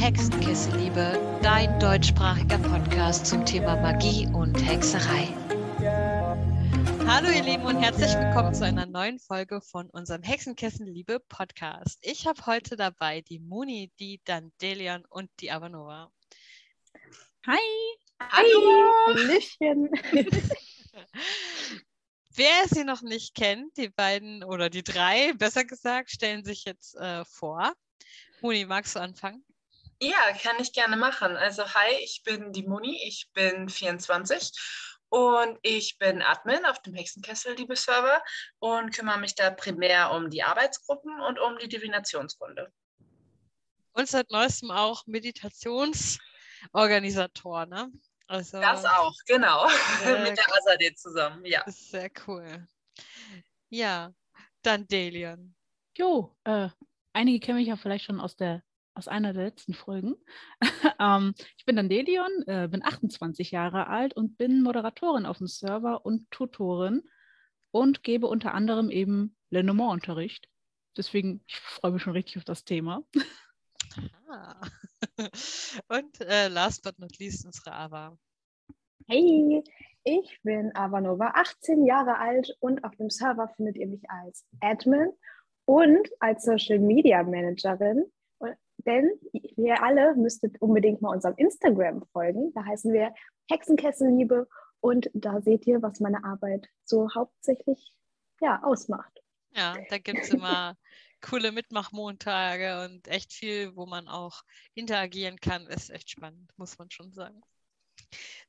[0.00, 5.28] Hexenkesselliebe, dein deutschsprachiger Podcast zum Thema Magie und Hexerei.
[7.06, 11.98] Hallo ihr Lieben und herzlich willkommen zu einer neuen Folge von unserem Hexenkesselliebe Podcast.
[12.00, 16.10] Ich habe heute dabei die Muni, die Dandelion und die Avanova.
[17.46, 17.58] Hi!
[18.22, 19.04] Hallo!
[19.06, 19.90] Hallöchen!
[22.30, 26.96] Wer sie noch nicht kennt, die beiden oder die drei, besser gesagt, stellen sich jetzt
[26.96, 27.74] äh, vor.
[28.40, 29.44] Moni, magst du anfangen?
[30.02, 31.36] Ja, kann ich gerne machen.
[31.36, 34.50] Also, hi, ich bin die Moni, ich bin 24
[35.10, 38.22] und ich bin Admin auf dem Hexenkessel, liebe Server,
[38.60, 42.72] und kümmere mich da primär um die Arbeitsgruppen und um die Divinationsrunde.
[43.92, 47.92] Und seit neuestem auch Meditationsorganisator, ne?
[48.26, 49.66] Also, das auch, genau.
[50.22, 51.62] Mit der Azadeh zusammen, ja.
[51.66, 52.66] Sehr cool.
[53.68, 54.14] Ja,
[54.62, 55.54] dann Delian.
[55.94, 56.70] Jo, äh,
[57.12, 58.62] einige kennen mich ja vielleicht schon aus der
[59.00, 60.14] aus einer der letzten Folgen.
[61.00, 65.46] ähm, ich bin dann Delion, äh, bin 28 Jahre alt und bin Moderatorin auf dem
[65.46, 67.02] Server und Tutorin
[67.70, 70.50] und gebe unter anderem eben Lenormand-Unterricht.
[70.98, 73.02] Deswegen, ich freue mich schon richtig auf das Thema.
[74.28, 74.60] Ah.
[75.88, 78.16] Und äh, last but not least unsere Ava.
[79.08, 79.62] Hey,
[80.04, 85.10] ich bin Avanova, 18 Jahre alt und auf dem Server findet ihr mich als Admin
[85.64, 88.04] und als Social Media Managerin.
[88.86, 92.52] Denn ihr alle müsstet unbedingt mal unserem Instagram folgen.
[92.54, 93.12] Da heißen wir
[93.50, 94.48] Hexenkesselliebe
[94.80, 97.92] und da seht ihr, was meine Arbeit so hauptsächlich
[98.40, 99.20] ja, ausmacht.
[99.50, 100.76] Ja, da gibt es immer
[101.20, 104.42] coole Mitmachmontage und echt viel, wo man auch
[104.74, 105.66] interagieren kann.
[105.66, 107.40] Ist echt spannend, muss man schon sagen.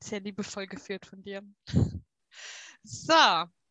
[0.02, 1.44] Sehr liebevoll geführt von dir.
[2.84, 3.14] So,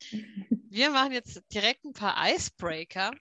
[0.71, 3.13] wir machen jetzt direkt ein paar Icebreaker.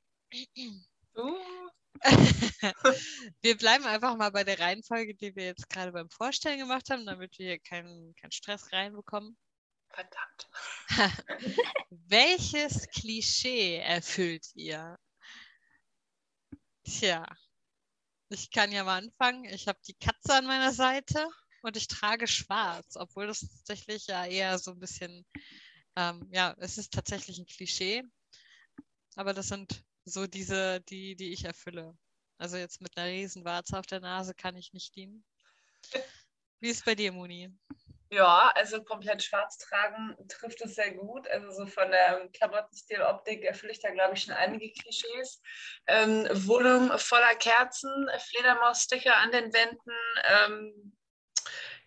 [1.16, 1.70] Uh.
[3.42, 7.06] wir bleiben einfach mal bei der Reihenfolge, die wir jetzt gerade beim Vorstellen gemacht haben,
[7.06, 9.38] damit wir hier keinen, keinen Stress reinbekommen.
[9.90, 10.50] Verdammt.
[11.90, 14.98] Welches Klischee erfüllt ihr?
[16.84, 17.26] Tja,
[18.30, 19.46] ich kann ja mal anfangen.
[19.46, 21.28] Ich habe die Katze an meiner Seite
[21.64, 25.26] und ich trage schwarz, obwohl das tatsächlich ja eher so ein bisschen,
[25.96, 28.04] ähm, ja, es ist tatsächlich ein Klischee.
[29.16, 31.98] Aber das sind so diese, die, die ich erfülle.
[32.38, 35.26] Also jetzt mit einer Riesenwarze auf der Nase kann ich nicht dienen.
[36.60, 37.54] Wie ist bei dir, Moni?
[38.12, 41.28] Ja, also komplett schwarz tragen trifft es sehr gut.
[41.28, 45.42] Also so von der Klamottenstil, Optik erfülle ich da, glaube ich, schon einige Klischees.
[45.86, 49.92] Ähm, Wohnung voller Kerzen, Fledermaussticker an den Wänden,
[50.28, 50.98] ähm,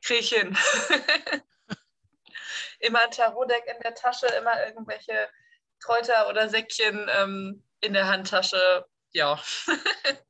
[0.01, 0.57] kriege ich hin.
[2.79, 5.29] immer ein Tarotdeck in der Tasche, immer irgendwelche
[5.81, 8.87] Kräuter oder Säckchen ähm, in der Handtasche.
[9.13, 9.41] Ja.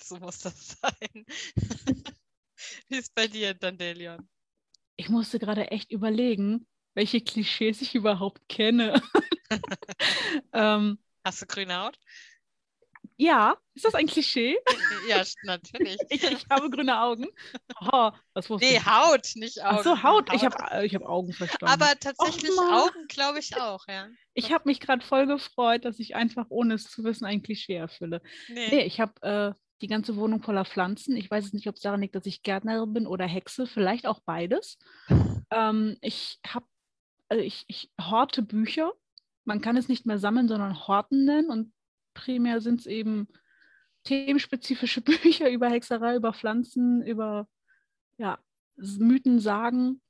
[0.00, 1.24] so muss das sein.
[2.88, 4.28] Wie ist bei dir, Dandelion?
[4.96, 9.00] Ich musste gerade echt überlegen, welche Klischees ich überhaupt kenne.
[10.52, 11.98] ähm, Hast du grüne Haut?
[13.20, 14.56] Ja, ist das ein Klischee?
[15.08, 15.96] Ja, natürlich.
[16.08, 17.26] ich, ich habe grüne Augen.
[17.80, 18.86] Oh, was nee, ich?
[18.86, 19.76] Haut, nicht Augen.
[19.78, 20.30] Ach so, Haut.
[20.30, 20.34] Haut.
[20.34, 21.66] Ich habe ich hab Augen verstanden.
[21.66, 24.06] Aber tatsächlich Augen, glaube ich auch, ja.
[24.34, 27.74] Ich habe mich gerade voll gefreut, dass ich einfach, ohne es zu wissen, ein Klischee
[27.74, 28.22] erfülle.
[28.48, 31.16] Nee, nee ich habe äh, die ganze Wohnung voller Pflanzen.
[31.16, 34.20] Ich weiß nicht, ob es daran liegt, dass ich Gärtnerin bin oder Hexe, vielleicht auch
[34.20, 34.78] beides.
[35.50, 36.66] Ähm, ich habe,
[37.30, 38.92] also ich, ich horte Bücher.
[39.46, 41.48] Man kann es nicht mehr sammeln, sondern horten nennen.
[41.48, 41.72] Und
[42.18, 43.28] primär sind es eben
[44.04, 47.48] themenspezifische Bücher über Hexerei, über Pflanzen, über
[48.16, 48.38] ja,
[48.76, 50.00] Mythen, Sagen.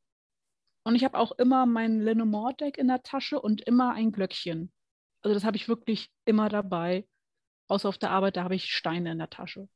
[0.84, 4.72] Und ich habe auch immer mein Lenormand-Deck in der Tasche und immer ein Glöckchen.
[5.20, 7.06] Also das habe ich wirklich immer dabei.
[7.66, 9.69] Außer auf der Arbeit, da habe ich Steine in der Tasche.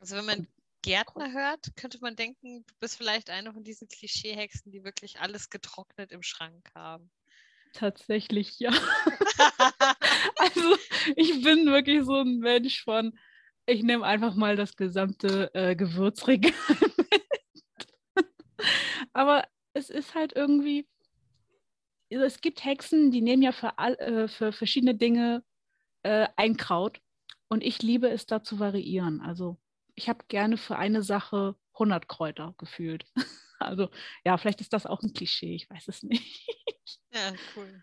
[0.00, 0.48] Also wenn man
[0.82, 5.50] Gärtner hört, könnte man denken, du bist vielleicht eine von diesen Klischeehexen, die wirklich alles
[5.50, 7.10] getrocknet im Schrank haben.
[7.72, 8.70] Tatsächlich, ja.
[10.36, 10.76] also
[11.16, 13.18] ich bin wirklich so ein Mensch von,
[13.66, 16.52] ich nehme einfach mal das gesamte äh, Gewürzregal
[16.96, 17.22] mit.
[19.12, 20.86] Aber es ist halt irgendwie,
[22.12, 25.44] also es gibt Hexen, die nehmen ja für, all, äh, für verschiedene Dinge
[26.02, 27.00] äh, ein Kraut
[27.48, 29.20] und ich liebe es da zu variieren.
[29.20, 29.58] Also
[29.94, 33.04] ich habe gerne für eine Sache 100 Kräuter gefühlt.
[33.62, 33.90] Also
[34.24, 36.46] ja, vielleicht ist das auch ein Klischee, ich weiß es nicht.
[37.12, 37.82] Ja, cool.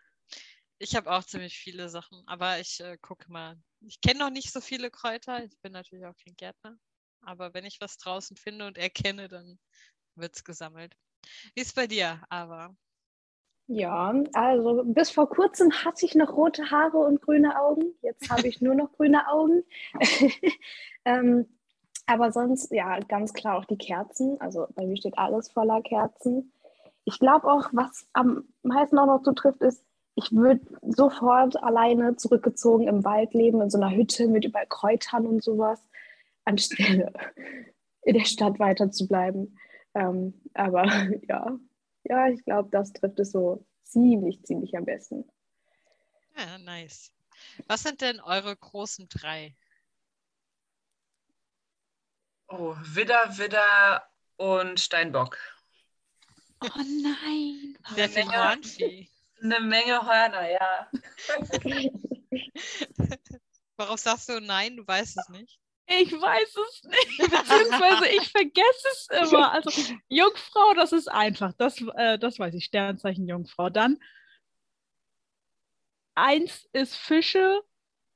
[0.80, 3.58] Ich habe auch ziemlich viele Sachen, aber ich äh, gucke mal.
[3.82, 5.44] Ich kenne noch nicht so viele Kräuter.
[5.44, 6.78] Ich bin natürlich auch kein Gärtner.
[7.22, 9.60] Aber wenn ich was draußen finde und erkenne, dann
[10.16, 10.96] wird es gesammelt.
[11.56, 12.76] Wie ist bei dir, Ava?
[13.70, 17.94] Ja, also bis vor kurzem hatte ich noch rote Haare und grüne Augen.
[18.02, 19.64] Jetzt habe ich nur noch grüne Augen.
[21.06, 21.46] ähm,
[22.06, 24.40] Aber sonst, ja, ganz klar auch die Kerzen.
[24.40, 26.54] Also bei mir steht alles voller Kerzen.
[27.08, 29.82] Ich glaube auch, was am meisten auch noch zutrifft, ist,
[30.16, 35.26] ich würde sofort alleine zurückgezogen im Wald leben, in so einer Hütte mit überall Kräutern
[35.26, 35.80] und sowas,
[36.44, 37.14] anstelle
[38.02, 39.58] in der Stadt weiter zu bleiben.
[39.94, 40.84] Ähm, aber
[41.30, 41.58] ja,
[42.04, 45.24] ja, ich glaube, das trifft es so ziemlich, ziemlich am besten.
[46.36, 47.14] Ja, nice.
[47.68, 49.56] Was sind denn eure großen drei?
[52.50, 54.04] Oh, Widder, Widder
[54.36, 55.38] und Steinbock.
[56.62, 57.78] Oh nein.
[57.96, 59.10] Sehr viel Hornvieh.
[59.42, 60.90] Eine Menge Hörner, ja.
[63.78, 64.78] Warum sagst du nein?
[64.78, 65.60] Du weißt es nicht.
[65.90, 69.54] Ich weiß es nicht, beziehungsweise ich vergesse es immer.
[69.54, 69.70] Also
[70.10, 73.70] Jungfrau, das ist einfach, das, äh, das weiß ich, Sternzeichen Jungfrau.
[73.70, 73.98] Dann
[76.16, 77.62] eins ist Fische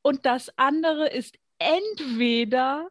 [0.02, 2.90] und das andere ist entweder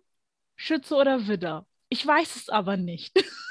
[0.56, 1.66] Schütze oder Widder.
[1.90, 3.12] Ich weiß es aber nicht.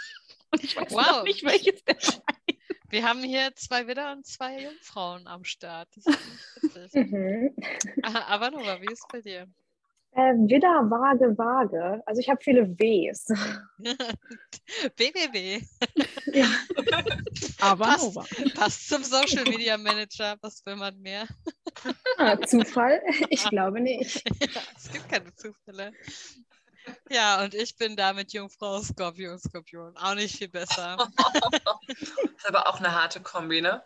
[0.51, 1.23] Und ich weiß wow.
[1.23, 2.59] nicht, welches der beiden.
[2.89, 5.89] Wir haben hier zwei Widder und zwei Jungfrauen am Start.
[5.95, 7.11] Das ist witzig.
[7.11, 7.55] Mhm.
[8.03, 9.47] Aber Nora, wie ist es bei dir?
[10.13, 12.01] Äh, Widder, Waage, Waage.
[12.07, 13.27] Also ich habe viele Ws.
[14.97, 15.61] WWW.
[16.33, 16.47] ja.
[17.59, 18.25] Aber passt, Nova.
[18.55, 20.35] passt zum Social Media Manager.
[20.41, 21.27] Was will man mehr?
[22.17, 23.01] Ah, Zufall?
[23.29, 24.23] Ich glaube nicht.
[24.53, 25.93] Ja, es gibt keine Zufälle.
[27.09, 29.95] Ja, und ich bin da mit Jungfrau Skorpion, Skorpion.
[29.97, 30.97] Auch nicht viel besser.
[31.87, 33.83] ist aber auch eine harte Kombi, ne?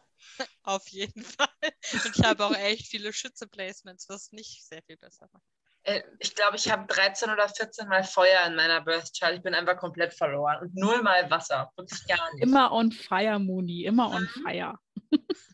[0.63, 1.47] Auf jeden Fall.
[1.93, 5.43] Und ich habe auch echt viele Schütze-Placements, was nicht sehr viel besser macht.
[5.83, 9.33] Äh, ich glaube, ich habe 13 oder 14 Mal Feuer in meiner Birth Chart.
[9.33, 10.61] Ich bin einfach komplett verloren.
[10.61, 11.71] Und null Mal Wasser.
[11.75, 12.43] Wirklich gar nicht.
[12.43, 13.83] Immer on fire, Mooney.
[13.85, 14.43] Immer on mhm.
[14.43, 14.79] fire.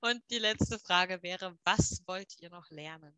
[0.00, 3.14] Und die letzte Frage wäre: Was wollt ihr noch lernen?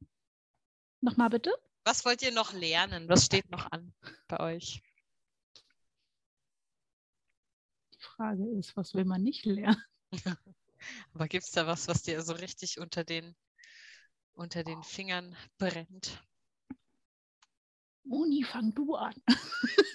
[1.01, 1.53] Nochmal bitte?
[1.85, 3.09] Was wollt ihr noch lernen?
[3.09, 3.93] Was steht noch an
[4.27, 4.83] bei euch?
[7.93, 9.83] Die Frage ist, was will man nicht lernen?
[11.15, 13.37] Aber gibt es da was, was dir so richtig unter den
[14.35, 16.21] unter den Fingern brennt.
[18.05, 19.15] Moni, fang du an.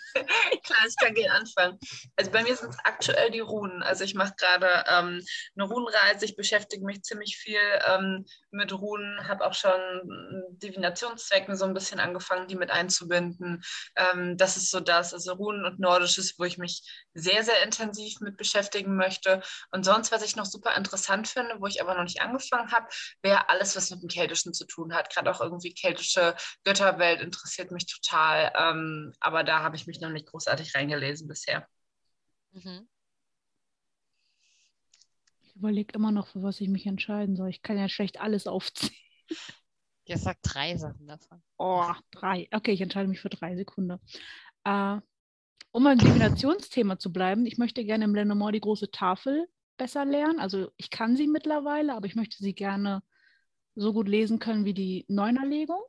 [0.69, 1.79] Klar, ich kann gerne anfangen.
[2.15, 3.81] Also bei mir sind es aktuell die Runen.
[3.81, 5.25] Also ich mache gerade ähm,
[5.55, 6.25] eine Runenreise.
[6.25, 7.57] Ich beschäftige mich ziemlich viel
[7.87, 9.79] ähm, mit Runen, habe auch schon
[10.61, 13.63] Divinationszwecken so ein bisschen angefangen, die mit einzubinden.
[13.95, 16.83] Ähm, das ist so das, also Runen und Nordisches, wo ich mich
[17.15, 19.41] sehr, sehr intensiv mit beschäftigen möchte.
[19.71, 22.85] Und sonst, was ich noch super interessant finde, wo ich aber noch nicht angefangen habe,
[23.23, 25.09] wäre alles, was mit dem Keltischen zu tun hat.
[25.09, 28.51] Gerade auch irgendwie keltische Götterwelt interessiert mich total.
[28.55, 31.67] Ähm, aber da habe ich mich noch nicht großartig reingelesen bisher.
[32.51, 32.87] Mhm.
[35.41, 37.49] Ich überlege immer noch, für was ich mich entscheiden soll.
[37.49, 38.93] Ich kann ja schlecht alles aufzählen.
[40.05, 41.43] Ja, sag drei Sachen davon.
[41.57, 42.47] Oh, drei.
[42.51, 43.99] Okay, ich entscheide mich für drei Sekunden.
[44.63, 44.99] Äh,
[45.71, 49.47] um beim Divinationsthema zu bleiben, ich möchte gerne im Lenormand die große Tafel
[49.77, 50.39] besser lernen.
[50.39, 53.03] Also ich kann sie mittlerweile, aber ich möchte sie gerne
[53.75, 55.83] so gut lesen können wie die Neunerlegung.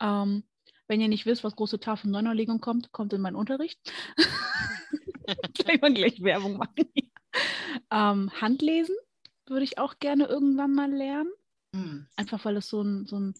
[0.00, 0.47] Ähm,
[0.88, 3.78] wenn ihr nicht wisst, was große Tafel Neunerlegung kommt, kommt in meinen Unterricht.
[5.54, 6.90] Gleich mal gleich Werbung machen.
[7.90, 8.96] ähm, Handlesen
[9.46, 11.30] würde ich auch gerne irgendwann mal lernen.
[11.72, 12.06] Mhm.
[12.16, 13.34] Einfach weil es so ein, so ein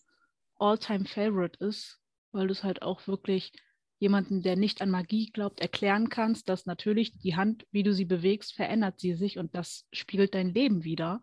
[0.57, 1.99] All-Time-Favorite ist,
[2.33, 3.53] weil du es halt auch wirklich
[3.99, 8.05] jemanden, der nicht an Magie glaubt, erklären kannst, dass natürlich die Hand, wie du sie
[8.05, 11.23] bewegst, verändert sie sich und das spiegelt dein Leben wieder.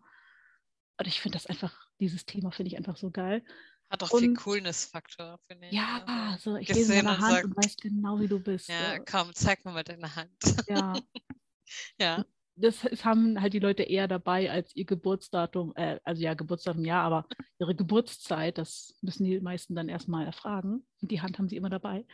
[0.98, 3.44] Und ich finde das einfach, dieses Thema finde ich einfach so geil.
[3.88, 5.72] Hat auch und, viel Coolness-Faktor, finde ich.
[5.72, 8.68] Ja, also, so, ich lese deine Hand sagt, und weiß genau, wie du bist.
[8.68, 8.98] Ja, ja.
[8.98, 10.32] komm, zeig mir mal deine Hand.
[10.66, 10.94] Ja.
[12.00, 12.24] ja.
[12.56, 16.84] Das, das, haben halt die Leute eher dabei als ihr Geburtsdatum, äh, also ja, Geburtsdatum
[16.84, 17.28] ja, aber
[17.58, 20.86] ihre Geburtszeit, das müssen die meisten dann erstmal erfragen.
[21.02, 22.06] Und die Hand haben sie immer dabei.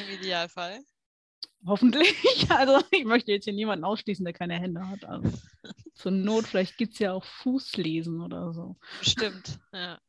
[0.00, 0.80] Im Idealfall.
[1.66, 2.14] Hoffentlich.
[2.50, 5.04] Also ich möchte jetzt hier niemanden ausschließen, der keine Hände hat.
[5.04, 5.30] Also,
[5.94, 8.76] zur Not, vielleicht gibt es ja auch Fußlesen oder so.
[9.02, 10.00] Stimmt, ja.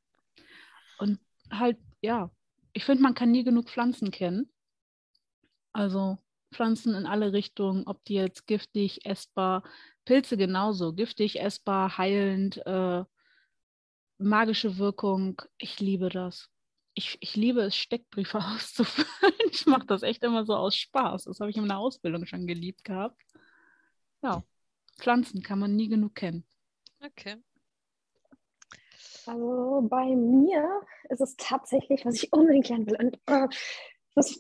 [0.98, 1.20] Und
[1.52, 2.32] halt, ja,
[2.74, 4.52] ich finde, man kann nie genug Pflanzen kennen.
[5.74, 6.18] Also
[6.54, 9.64] Pflanzen in alle Richtungen, ob die jetzt giftig, essbar,
[10.06, 13.04] Pilze genauso, giftig, essbar, heilend, äh,
[14.18, 15.42] magische Wirkung.
[15.58, 16.50] Ich liebe das.
[16.94, 19.34] Ich, ich liebe es, Steckbriefe auszufüllen.
[19.52, 21.26] Ich mache das echt immer so aus Spaß.
[21.26, 23.22] Das habe ich in der Ausbildung schon geliebt gehabt.
[24.24, 24.44] Ja,
[24.98, 26.46] Pflanzen kann man nie genug kennen.
[27.00, 27.38] Okay.
[29.28, 32.98] Also bei mir ist es tatsächlich, was ich unbedingt lernen will.
[32.98, 33.48] Und äh,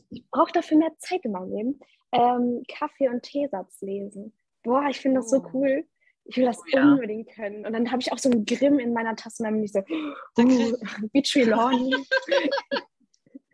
[0.09, 1.79] ich brauche dafür mehr Zeit in meinem Leben.
[2.11, 4.33] Ähm, Kaffee- und Teesatz lesen.
[4.63, 5.49] Boah, ich finde das so oh.
[5.53, 5.85] cool.
[6.23, 6.83] Ich will das oh, ja.
[6.83, 7.65] unbedingt können.
[7.65, 9.71] Und dann habe ich auch so einen Grimm in meiner Tasse und dann bin ich
[9.71, 11.95] so, uh, Trelawney.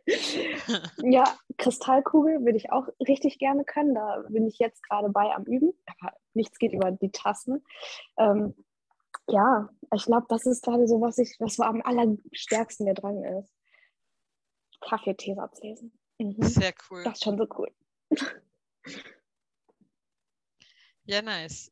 [1.03, 1.23] ja,
[1.57, 3.95] Kristallkugel würde ich auch richtig gerne können.
[3.95, 5.73] Da bin ich jetzt gerade bei am Üben.
[5.99, 7.63] Aber nichts geht über die Tassen.
[8.17, 8.55] Ähm,
[9.29, 13.53] ja, ich glaube, das ist gerade so, was ich, was am allerstärksten mir dran ist.
[14.81, 15.97] Kaffee-Teesatz lesen.
[16.17, 16.35] Mhm.
[16.43, 17.03] Sehr cool.
[17.03, 17.71] Das ist schon so cool.
[21.05, 21.69] Ja, nice.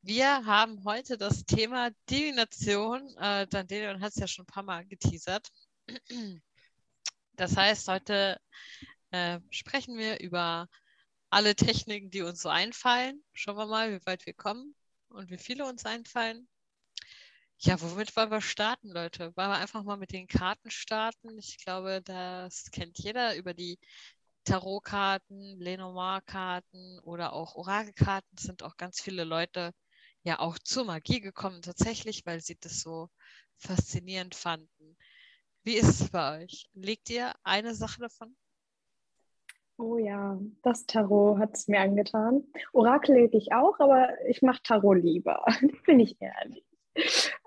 [0.00, 3.14] Wir haben heute das Thema Divination.
[3.18, 5.50] Äh, Daniel hat es ja schon ein paar Mal geteasert.
[7.34, 8.40] Das heißt, heute
[9.10, 10.68] äh, sprechen wir über
[11.30, 13.22] alle Techniken, die uns so einfallen.
[13.32, 14.74] Schauen wir mal, wie weit wir kommen
[15.08, 16.48] und wie viele uns einfallen.
[17.60, 19.36] Ja, womit wollen wir starten, Leute?
[19.36, 21.36] Wollen wir einfach mal mit den Karten starten?
[21.38, 23.80] Ich glaube, das kennt jeder über die
[24.44, 29.72] Tarotkarten, Lenormand-Karten oder auch Orakelkarten sind auch ganz viele Leute
[30.22, 33.08] ja auch zur Magie gekommen, tatsächlich, weil sie das so
[33.56, 34.96] faszinierend fanden.
[35.64, 36.70] Wie ist es bei euch?
[36.74, 38.36] Legt ihr eine Sache davon?
[39.78, 42.44] Oh ja, das Tarot hat es mir angetan.
[42.72, 45.44] Orakel lege ich auch, aber ich mache Tarot lieber,
[45.86, 46.67] bin ich ehrlich.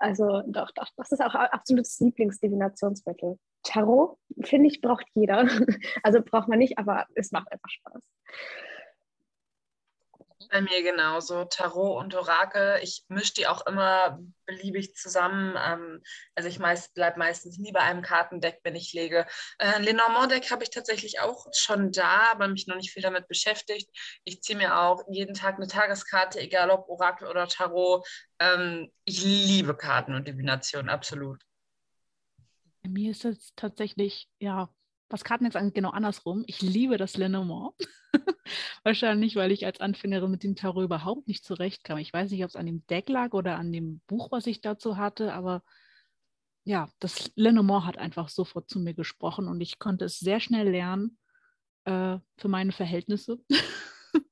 [0.02, 3.38] Also doch, doch, das ist auch absolutes Lieblingsdivinationsmittel.
[3.62, 5.46] Tarot, finde ich, braucht jeder.
[6.02, 8.02] Also braucht man nicht, aber es macht einfach Spaß.
[10.50, 11.44] Bei mir genauso.
[11.44, 12.78] Tarot und Orakel.
[12.82, 15.56] Ich mische die auch immer beliebig zusammen.
[15.56, 16.02] Ähm,
[16.34, 19.26] also ich meist, bleibe meistens nie bei einem Kartendeck, wenn ich lege.
[19.58, 23.90] Äh, Lenormand-Deck habe ich tatsächlich auch schon da, aber mich noch nicht viel damit beschäftigt.
[24.24, 28.06] Ich ziehe mir auch jeden Tag eine Tageskarte, egal ob Orakel oder Tarot.
[28.38, 31.42] Ähm, ich liebe Karten und Divination, absolut.
[32.82, 34.68] Bei mir ist es tatsächlich, ja,
[35.08, 36.42] was Karten jetzt angeht, genau andersrum.
[36.46, 37.74] Ich liebe das Lenormand.
[38.82, 41.98] Wahrscheinlich, weil ich als Anfängerin mit dem Tarot überhaupt nicht zurechtkam.
[41.98, 44.60] Ich weiß nicht, ob es an dem Deck lag oder an dem Buch, was ich
[44.60, 45.62] dazu hatte, aber
[46.64, 50.70] ja, das Lenormand hat einfach sofort zu mir gesprochen und ich konnte es sehr schnell
[50.70, 51.18] lernen
[51.84, 53.40] äh, für meine Verhältnisse.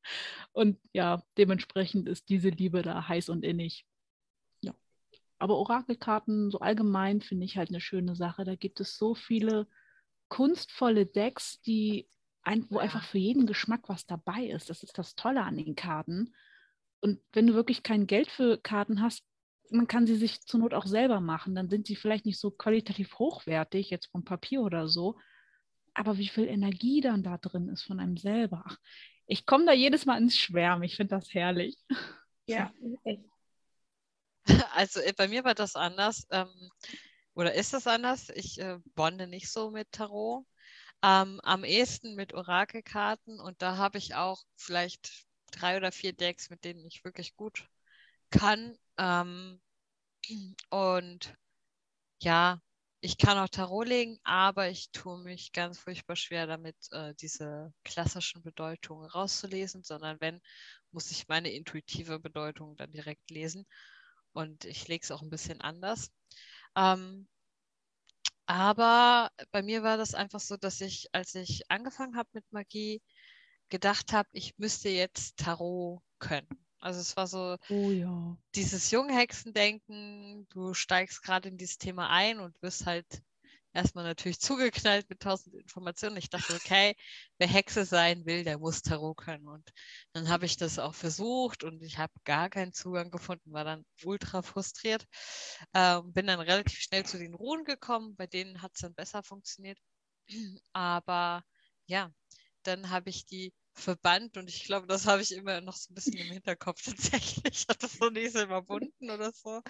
[0.53, 3.85] und ja, dementsprechend ist diese Liebe da heiß und innig.
[4.63, 4.75] Ja.
[5.39, 8.45] Aber Orakelkarten so allgemein finde ich halt eine schöne Sache.
[8.45, 9.67] Da gibt es so viele
[10.29, 12.09] kunstvolle Decks, die
[12.43, 14.71] ein, wo einfach für jeden Geschmack was dabei ist.
[14.71, 16.35] Das ist das Tolle an den Karten.
[17.01, 19.25] Und wenn du wirklich kein Geld für Karten hast,
[19.71, 21.55] man kann sie sich zur Not auch selber machen.
[21.55, 25.19] Dann sind sie vielleicht nicht so qualitativ hochwertig, jetzt vom Papier oder so.
[25.95, 28.65] Aber wie viel Energie dann da drin ist von einem selber.
[29.27, 30.83] Ich komme da jedes Mal ins Schwärmen.
[30.83, 31.77] Ich finde das herrlich.
[32.47, 32.73] Ja,
[33.05, 33.23] echt.
[34.75, 36.27] Also äh, bei mir war das anders.
[36.31, 36.49] Ähm,
[37.35, 38.31] oder ist es anders?
[38.31, 40.45] Ich äh, bonde nicht so mit Tarot.
[41.03, 46.51] Ähm, am ehesten mit Orakelkarten und da habe ich auch vielleicht drei oder vier Decks,
[46.51, 47.69] mit denen ich wirklich gut
[48.31, 48.77] kann.
[48.99, 49.61] Ähm,
[50.71, 51.35] und
[52.23, 52.61] ja,
[53.01, 57.73] ich kann auch Tarot legen, aber ich tue mich ganz furchtbar schwer damit, äh, diese
[57.83, 60.41] klassischen Bedeutungen rauszulesen, sondern wenn,
[60.93, 63.67] muss ich meine intuitive Bedeutung dann direkt lesen.
[64.33, 66.13] Und ich lege es auch ein bisschen anders.
[66.77, 67.27] Ähm,
[68.51, 73.01] aber bei mir war das einfach so, dass ich, als ich angefangen habe mit Magie,
[73.69, 76.49] gedacht habe, ich müsste jetzt Tarot können.
[76.81, 78.37] Also es war so oh, ja.
[78.57, 83.07] dieses Junghexendenken, du steigst gerade in dieses Thema ein und wirst halt
[83.73, 86.17] erstmal natürlich zugeknallt mit tausend Informationen.
[86.17, 86.95] Ich dachte, okay,
[87.39, 89.49] wer Hexe sein will, der muss Tarot können.
[89.49, 89.71] Und
[90.13, 93.85] dann habe ich das auch versucht und ich habe gar keinen Zugang gefunden, war dann
[94.05, 95.07] ultra frustriert.
[95.75, 99.23] Ähm, bin dann relativ schnell zu den Ruhen gekommen, bei denen hat es dann besser
[99.23, 99.79] funktioniert.
[100.73, 101.45] Aber
[101.87, 102.13] ja,
[102.63, 105.95] dann habe ich die verbannt und ich glaube, das habe ich immer noch so ein
[105.95, 107.45] bisschen im Hinterkopf tatsächlich.
[107.63, 109.63] Ich hatte das so nicht so überwunden oder so.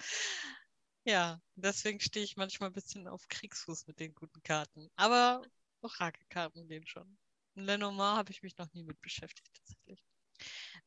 [1.03, 4.87] Ja, deswegen stehe ich manchmal ein bisschen auf Kriegsfuß mit den guten Karten.
[4.95, 5.41] Aber
[5.81, 7.17] Orakelkarten gehen schon.
[7.55, 10.03] Lenormand habe ich mich noch nie mit beschäftigt, tatsächlich.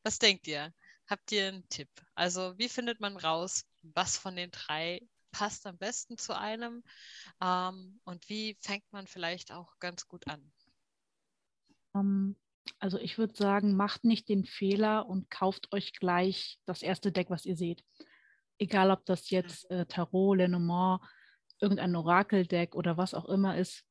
[0.03, 0.73] Was denkt ihr?
[1.07, 1.89] Habt ihr einen Tipp?
[2.15, 6.83] Also, wie findet man raus, was von den drei passt am besten zu einem?
[7.41, 10.51] Ähm, und wie fängt man vielleicht auch ganz gut an?
[11.91, 12.35] Um, ähm,
[12.79, 17.29] also, ich würde sagen, macht nicht den Fehler und kauft euch gleich das erste Deck,
[17.29, 17.83] was ihr seht
[18.57, 21.01] egal ob das jetzt äh, Tarot, Lenormand,
[21.59, 23.83] irgendein Orakeldeck oder was auch immer ist.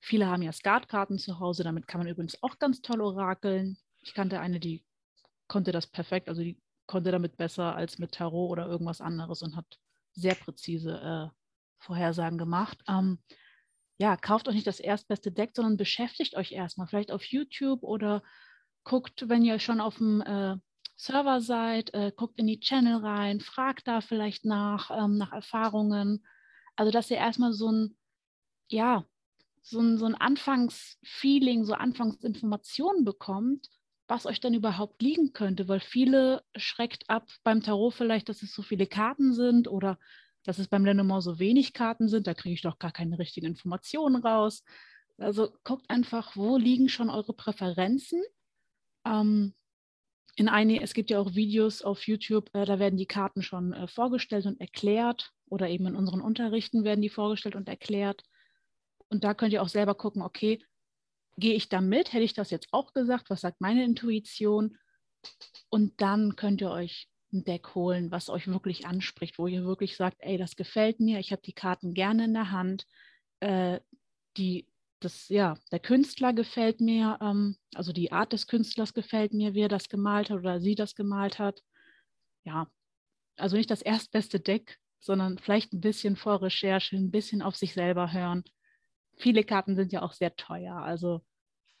[0.00, 3.76] Viele haben ja Skatkarten zu Hause, damit kann man übrigens auch ganz toll orakeln.
[4.02, 4.84] Ich kannte eine, die
[5.48, 9.56] konnte das perfekt, also die konnte damit besser als mit Tarot oder irgendwas anderes und
[9.56, 9.78] hat
[10.12, 11.36] sehr präzise äh,
[11.78, 12.82] Vorhersagen gemacht.
[12.88, 13.18] Ähm,
[13.98, 18.22] ja, kauft euch nicht das erstbeste Deck, sondern beschäftigt euch erstmal, vielleicht auf YouTube oder
[18.84, 20.56] guckt, wenn ihr schon auf dem äh,
[20.96, 26.24] Server seid, äh, guckt in die Channel rein, fragt da vielleicht nach, ähm, nach Erfahrungen.
[26.74, 27.96] Also, dass ihr erstmal so ein,
[28.68, 29.04] ja,
[29.62, 33.68] so ein, so ein Anfangsfeeling, so Anfangsinformationen bekommt,
[34.08, 38.54] was euch dann überhaupt liegen könnte, weil viele schreckt ab beim Tarot vielleicht, dass es
[38.54, 39.98] so viele Karten sind oder
[40.44, 43.46] dass es beim Lenormand so wenig Karten sind, da kriege ich doch gar keine richtigen
[43.46, 44.62] Informationen raus.
[45.18, 48.22] Also guckt einfach, wo liegen schon eure Präferenzen.
[49.04, 49.54] Ähm,
[50.36, 53.72] in eine, es gibt ja auch Videos auf YouTube, äh, da werden die Karten schon
[53.72, 58.22] äh, vorgestellt und erklärt oder eben in unseren Unterrichten werden die vorgestellt und erklärt.
[59.08, 60.62] Und da könnt ihr auch selber gucken, okay,
[61.38, 62.12] gehe ich da mit?
[62.12, 63.30] Hätte ich das jetzt auch gesagt?
[63.30, 64.76] Was sagt meine Intuition?
[65.70, 69.96] Und dann könnt ihr euch ein Deck holen, was euch wirklich anspricht, wo ihr wirklich
[69.96, 72.86] sagt, ey, das gefällt mir, ich habe die Karten gerne in der Hand.
[73.40, 73.80] Äh,
[74.36, 74.68] die,
[75.00, 79.62] das, ja, der Künstler gefällt mir, ähm, also die Art des Künstlers gefällt mir, wie
[79.62, 81.62] er das gemalt hat oder sie das gemalt hat.
[82.44, 82.68] Ja,
[83.36, 88.12] also nicht das erstbeste Deck, sondern vielleicht ein bisschen Vorrecherche, ein bisschen auf sich selber
[88.12, 88.44] hören
[89.16, 90.76] viele Karten sind ja auch sehr teuer.
[90.76, 91.22] Also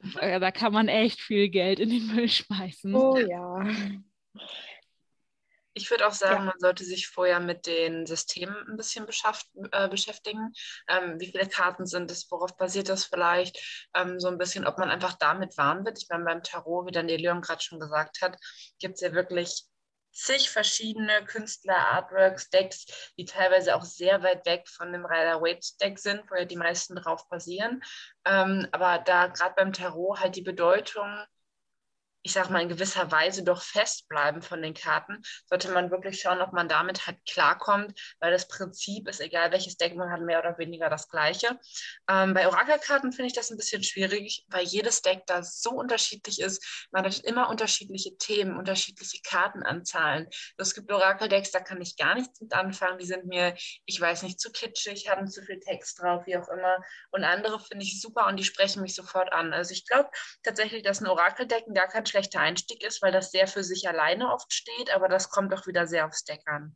[0.20, 2.94] da kann man echt viel Geld in den Müll schmeißen.
[2.94, 3.64] Oh ja.
[5.78, 6.44] Ich würde auch sagen, ja.
[6.44, 9.06] man sollte sich vorher mit den Systemen ein bisschen
[9.72, 10.54] äh, beschäftigen.
[10.88, 12.30] Ähm, wie viele Karten sind es?
[12.30, 13.88] Worauf basiert das vielleicht?
[13.94, 15.98] Ähm, so ein bisschen, ob man einfach damit warm wird.
[16.02, 18.38] Ich meine, beim Tarot, wie dann die Leon gerade schon gesagt hat,
[18.78, 19.66] gibt es ja wirklich
[20.12, 26.22] zig verschiedene Künstler, Artworks, Decks, die teilweise auch sehr weit weg von dem Rider-Waite-Deck sind,
[26.30, 27.82] wo ja die meisten drauf basieren.
[28.24, 31.22] Ähm, aber da gerade beim Tarot halt die Bedeutung
[32.26, 36.40] ich sag mal, in gewisser Weise doch festbleiben von den Karten, sollte man wirklich schauen,
[36.40, 40.40] ob man damit halt klarkommt, weil das Prinzip ist, egal welches Deck man hat, mehr
[40.40, 41.56] oder weniger das gleiche.
[42.10, 46.40] Ähm, bei Orakelkarten finde ich das ein bisschen schwierig, weil jedes Deck da so unterschiedlich
[46.40, 46.88] ist.
[46.90, 50.26] Man hat immer unterschiedliche Themen, unterschiedliche Kartenanzahlen.
[50.56, 52.98] Es gibt Orakeldecks, da kann ich gar nichts mit anfangen.
[52.98, 53.54] Die sind mir,
[53.84, 56.78] ich weiß nicht, zu kitschig, haben zu viel Text drauf, wie auch immer.
[57.12, 59.52] Und andere finde ich super und die sprechen mich sofort an.
[59.52, 60.10] Also ich glaube
[60.42, 64.32] tatsächlich, dass ein Orakeldeck gar kein schlechter Einstieg ist, weil das sehr für sich alleine
[64.32, 66.74] oft steht, aber das kommt auch wieder sehr aufs Deck an.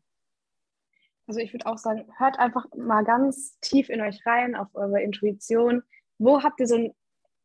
[1.26, 5.00] Also ich würde auch sagen, hört einfach mal ganz tief in euch rein, auf eure
[5.00, 5.82] Intuition.
[6.18, 6.94] Wo habt ihr so ein,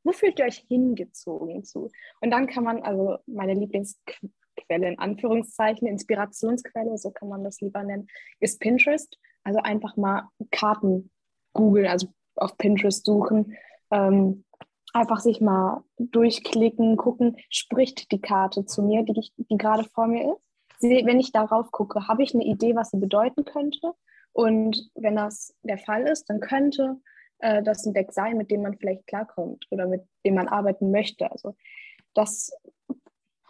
[0.03, 1.91] wo fühlt ihr euch hingezogen zu?
[2.19, 7.83] Und dann kann man, also meine Lieblingsquelle in Anführungszeichen, Inspirationsquelle, so kann man das lieber
[7.83, 8.07] nennen,
[8.39, 9.17] ist Pinterest.
[9.43, 11.11] Also einfach mal Karten
[11.53, 13.55] googeln, also auf Pinterest suchen.
[13.91, 14.44] Ähm,
[14.95, 20.33] einfach sich mal durchklicken, gucken, spricht die Karte zu mir, die, die gerade vor mir
[20.33, 20.41] ist.
[20.81, 23.93] Wenn ich darauf gucke, habe ich eine Idee, was sie bedeuten könnte.
[24.31, 27.01] Und wenn das der Fall ist, dann könnte
[27.39, 30.91] äh, das ein Deck sein, mit dem man vielleicht klarkommt oder mit dem man arbeiten
[30.91, 31.29] möchte.
[31.29, 31.55] Also
[32.13, 32.51] das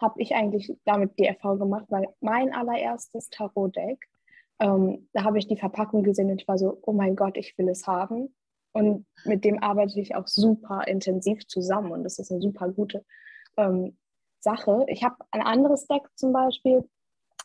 [0.02, 4.08] habe ich eigentlich damit die Erfahrung gemacht, weil mein allererstes Tarot-Deck,
[4.60, 7.58] ähm, da habe ich die Verpackung gesehen und ich war so, oh mein Gott, ich
[7.58, 8.34] will es haben.
[8.76, 13.06] Und mit dem arbeite ich auch super intensiv zusammen und das ist eine super gute
[13.56, 13.98] ähm,
[14.42, 14.84] Sache.
[14.90, 16.84] Ich habe ein anderes Deck zum Beispiel,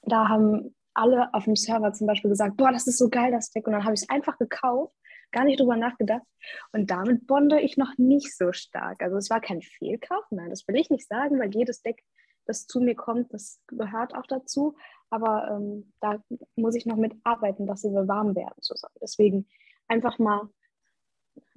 [0.03, 3.53] da haben alle auf dem Server zum Beispiel gesagt, boah, das ist so geil, das
[3.53, 3.64] Deck.
[3.69, 4.93] Und dann habe ich es einfach gekauft,
[5.31, 6.27] gar nicht drüber nachgedacht.
[6.73, 9.01] Und damit bonde ich noch nicht so stark.
[9.01, 12.03] Also es war kein Fehlkauf, nein, das will ich nicht sagen, weil jedes Deck,
[12.45, 14.75] das zu mir kommt, das gehört auch dazu.
[15.11, 16.21] Aber ähm, da
[16.57, 18.97] muss ich noch mit arbeiten, dass sie warm werden zusammen.
[19.01, 19.47] Deswegen
[19.87, 20.51] einfach mal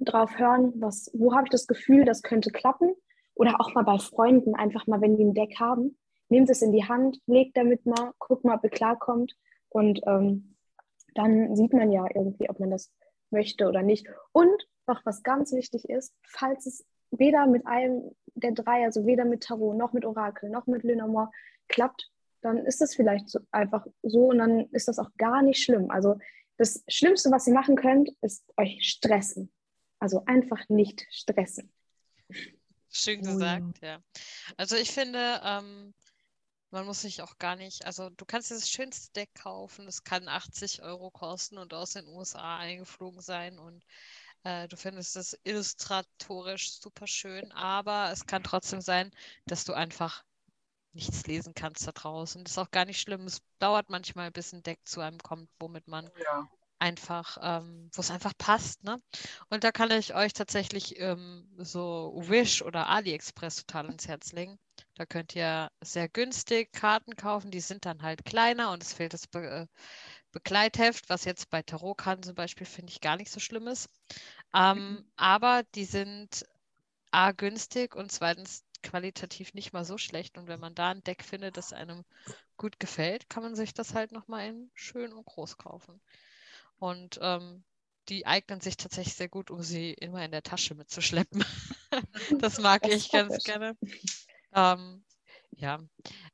[0.00, 2.94] drauf hören, was, wo habe ich das Gefühl, das könnte klappen.
[3.34, 6.72] Oder auch mal bei Freunden, einfach mal, wenn die ein Deck haben, nehmt es in
[6.72, 9.34] die Hand, legt damit mal, guckt mal, ob ihr klarkommt.
[9.68, 10.56] Und ähm,
[11.14, 12.92] dann sieht man ja irgendwie, ob man das
[13.30, 14.06] möchte oder nicht.
[14.32, 19.24] Und noch was ganz wichtig ist, falls es weder mit einem der drei, also weder
[19.24, 21.30] mit Tarot, noch mit Orakel, noch mit Lenormand
[21.68, 22.10] klappt,
[22.40, 25.90] dann ist das vielleicht so, einfach so und dann ist das auch gar nicht schlimm.
[25.90, 26.18] Also
[26.58, 29.50] das Schlimmste, was ihr machen könnt, ist euch stressen.
[30.04, 31.72] Also einfach nicht stressen.
[32.90, 34.02] Schön gesagt, ja.
[34.58, 35.94] Also ich finde, ähm,
[36.68, 40.04] man muss sich auch gar nicht, also du kannst dir das schönste Deck kaufen, das
[40.04, 43.82] kann 80 Euro kosten und aus den USA eingeflogen sein und
[44.42, 49.10] äh, du findest es illustratorisch super schön, aber es kann trotzdem sein,
[49.46, 50.22] dass du einfach
[50.92, 52.44] nichts lesen kannst da draußen.
[52.44, 53.22] Das ist auch gar nicht schlimm.
[53.22, 56.46] Es dauert manchmal, bis ein Deck zu einem kommt, womit man ja
[56.84, 58.84] einfach, ähm, wo es einfach passt.
[58.84, 59.00] Ne?
[59.48, 64.58] Und da kann ich euch tatsächlich ähm, so Wish oder AliExpress total ins Herz legen.
[64.94, 69.14] Da könnt ihr sehr günstig Karten kaufen, die sind dann halt kleiner und es fehlt
[69.14, 69.66] das Be äh,
[70.30, 73.88] Begleitheft, was jetzt bei Tarotkarten zum Beispiel finde ich gar nicht so schlimm ist.
[74.54, 75.04] Ähm, mhm.
[75.16, 76.44] Aber die sind
[77.12, 80.36] A günstig und zweitens qualitativ nicht mal so schlecht.
[80.36, 82.04] Und wenn man da ein Deck findet, das einem
[82.56, 86.00] gut gefällt, kann man sich das halt nochmal in schön und groß kaufen.
[86.84, 87.64] Und ähm,
[88.10, 91.42] die eignen sich tatsächlich sehr gut, um sie immer in der Tasche mitzuschleppen.
[92.40, 93.44] das mag das ich ganz ich.
[93.44, 93.74] gerne.
[94.52, 95.02] Ähm,
[95.52, 95.78] ja,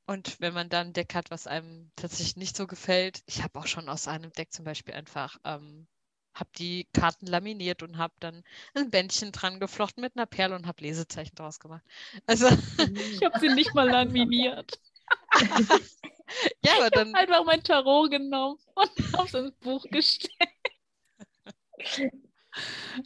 [0.06, 3.60] und wenn man dann ein Deck hat, was einem tatsächlich nicht so gefällt, ich habe
[3.60, 5.86] auch schon aus einem Deck zum Beispiel einfach, ähm,
[6.34, 8.42] habe die Karten laminiert und habe dann
[8.74, 11.84] ein Bändchen dran geflochten mit einer Perle und habe Lesezeichen draus gemacht.
[12.26, 12.48] Also
[13.14, 14.80] ich habe sie nicht mal laminiert.
[16.64, 20.30] ja, aber dann einfach mein Tarot genommen und aufs ins Buch gestellt.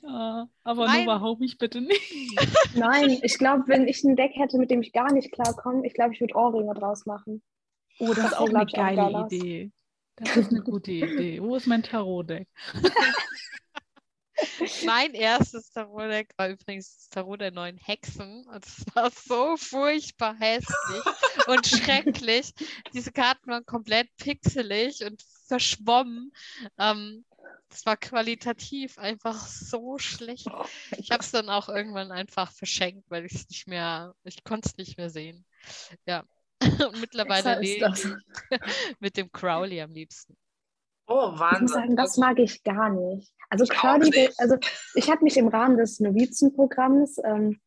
[0.03, 1.05] Ja, aber Nein.
[1.05, 2.75] Nova, hau mich bitte nicht.
[2.75, 5.95] Nein, ich glaube, wenn ich ein Deck hätte, mit dem ich gar nicht klarkomme, ich
[5.95, 7.43] glaube, ich würde Ohrringe draus machen.
[7.99, 9.71] Oh, das, das ist auch eine geile Idee.
[10.17, 11.43] Das ist eine gute Idee.
[11.43, 12.49] Wo ist mein Tarot-Deck?
[14.85, 18.47] Mein erstes Tarot-Deck war übrigens das Tarot der neuen Hexen.
[18.47, 21.05] Und es war so furchtbar hässlich
[21.47, 22.53] und schrecklich.
[22.93, 26.33] Diese Karten waren komplett pixelig und verschwommen.
[26.79, 27.25] Ähm,
[27.69, 30.47] das war qualitativ einfach so schlecht.
[30.49, 30.65] Oh
[30.97, 34.69] ich habe es dann auch irgendwann einfach verschenkt, weil ich es nicht mehr, ich konnte
[34.69, 35.45] es nicht mehr sehen.
[36.07, 36.25] Ja.
[36.89, 38.59] Und mittlerweile lebe ich
[39.01, 40.37] mit dem Crowley am liebsten.
[41.07, 41.55] Oh, Wahnsinn.
[41.55, 43.33] Ich muss sagen, das mag ich gar nicht.
[43.51, 44.57] Also Crowley, also
[44.95, 47.61] ich habe mich im Rahmen des Novizenprogramms ähm,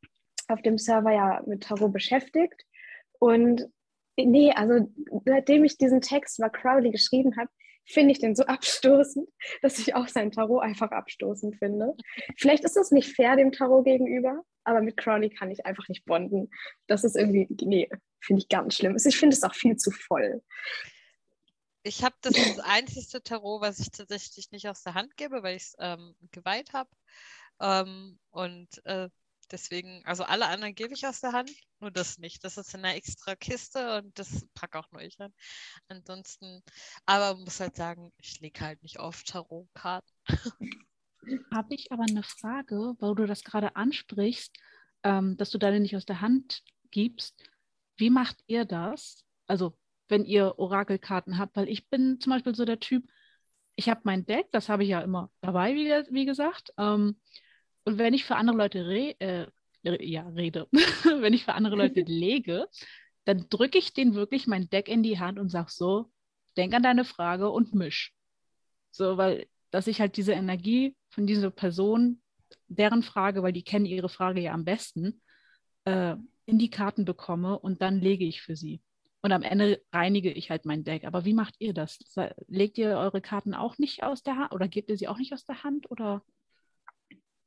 [0.47, 2.65] auf dem Server ja mit Tarot beschäftigt.
[3.19, 3.67] Und
[4.17, 4.89] nee, also
[5.25, 7.49] seitdem ich diesen Text über Crowley geschrieben habe,
[7.85, 9.27] finde ich den so abstoßend,
[9.61, 11.95] dass ich auch sein Tarot einfach abstoßend finde.
[12.37, 16.05] Vielleicht ist das nicht fair dem Tarot gegenüber, aber mit Crowley kann ich einfach nicht
[16.05, 16.49] bonden.
[16.87, 18.97] Das ist irgendwie, nee, finde ich ganz schlimm.
[19.03, 20.41] Ich finde es auch viel zu voll.
[21.87, 25.55] Ich habe das, das einzigste Tarot, was ich tatsächlich nicht aus der Hand gebe, weil
[25.55, 26.89] ich es ähm, geweiht habe.
[27.59, 29.09] Ähm, und äh,
[29.51, 32.43] Deswegen, also alle anderen gebe ich aus der Hand, nur das nicht.
[32.43, 35.33] Das ist in einer extra Kiste und das packe auch nur ich an.
[35.87, 36.63] Ansonsten,
[37.05, 40.13] aber man muss halt sagen, ich lege halt nicht auf Tarotkarten.
[41.51, 44.53] Habe ich aber eine Frage, weil du das gerade ansprichst,
[45.03, 47.41] ähm, dass du deine nicht aus der Hand gibst.
[47.95, 49.23] Wie macht ihr das?
[49.45, 49.77] Also,
[50.09, 53.07] wenn ihr Orakelkarten habt, weil ich bin zum Beispiel so der Typ,
[53.75, 56.73] ich habe mein Deck, das habe ich ja immer dabei, wie, wie gesagt.
[56.77, 57.19] Ähm,
[57.85, 59.47] und wenn ich für andere Leute re äh,
[59.83, 60.67] ja, rede,
[61.21, 62.67] wenn ich für andere Leute lege,
[63.25, 66.11] dann drücke ich denen wirklich mein Deck in die Hand und sage so,
[66.57, 68.13] denk an deine Frage und misch.
[68.91, 72.21] So, weil, dass ich halt diese Energie von dieser Person,
[72.67, 75.21] deren Frage, weil die kennen ihre Frage ja am besten,
[75.85, 76.15] äh,
[76.45, 78.81] in die Karten bekomme und dann lege ich für sie.
[79.21, 81.05] Und am Ende reinige ich halt mein Deck.
[81.05, 81.99] Aber wie macht ihr das?
[82.47, 85.33] Legt ihr eure Karten auch nicht aus der Hand oder gebt ihr sie auch nicht
[85.33, 85.89] aus der Hand?
[85.89, 86.21] Oder?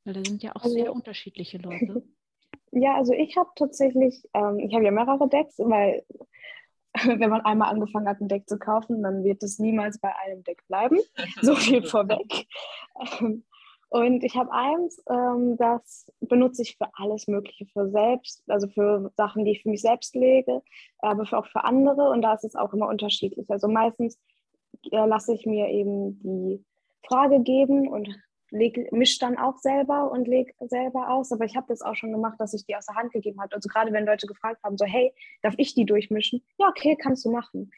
[0.03, 2.03] Weil da sind ja auch also, sehr unterschiedliche Leute.
[2.73, 6.05] Ja, also ich habe tatsächlich, ähm, ich habe ja mehrere Decks, weil
[7.03, 10.43] wenn man einmal angefangen hat, ein Deck zu kaufen, dann wird es niemals bei einem
[10.43, 10.97] Deck bleiben.
[11.41, 12.47] So viel vorweg.
[13.19, 13.43] Ähm,
[13.91, 19.11] und ich habe eins, ähm, das benutze ich für alles Mögliche, für selbst, also für
[19.17, 20.61] Sachen, die ich für mich selbst lege,
[20.99, 22.09] aber auch für andere.
[22.09, 23.51] Und da ist es auch immer unterschiedlich.
[23.51, 24.17] Also meistens
[24.91, 26.63] äh, lasse ich mir eben die
[27.05, 28.07] Frage geben und
[28.51, 31.33] mische dann auch selber und lege selber aus.
[31.33, 33.53] Aber ich habe das auch schon gemacht, dass ich die aus der Hand gegeben habe.
[33.55, 36.41] Also gerade wenn Leute gefragt haben, so hey, darf ich die durchmischen?
[36.57, 37.69] Ja, okay, kannst du machen.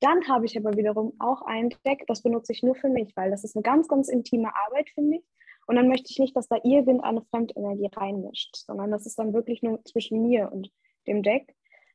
[0.00, 3.30] Dann habe ich aber wiederum auch ein Deck, das benutze ich nur für mich, weil
[3.30, 5.22] das ist eine ganz, ganz intime Arbeit für mich.
[5.66, 9.62] Und dann möchte ich nicht, dass da irgendeine Fremdenergie reinmischt, sondern das ist dann wirklich
[9.62, 10.70] nur zwischen mir und
[11.06, 11.54] dem Deck.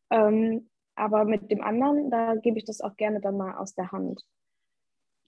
[0.09, 3.91] Ähm, aber mit dem anderen, da gebe ich das auch gerne dann mal aus der
[3.91, 4.21] Hand.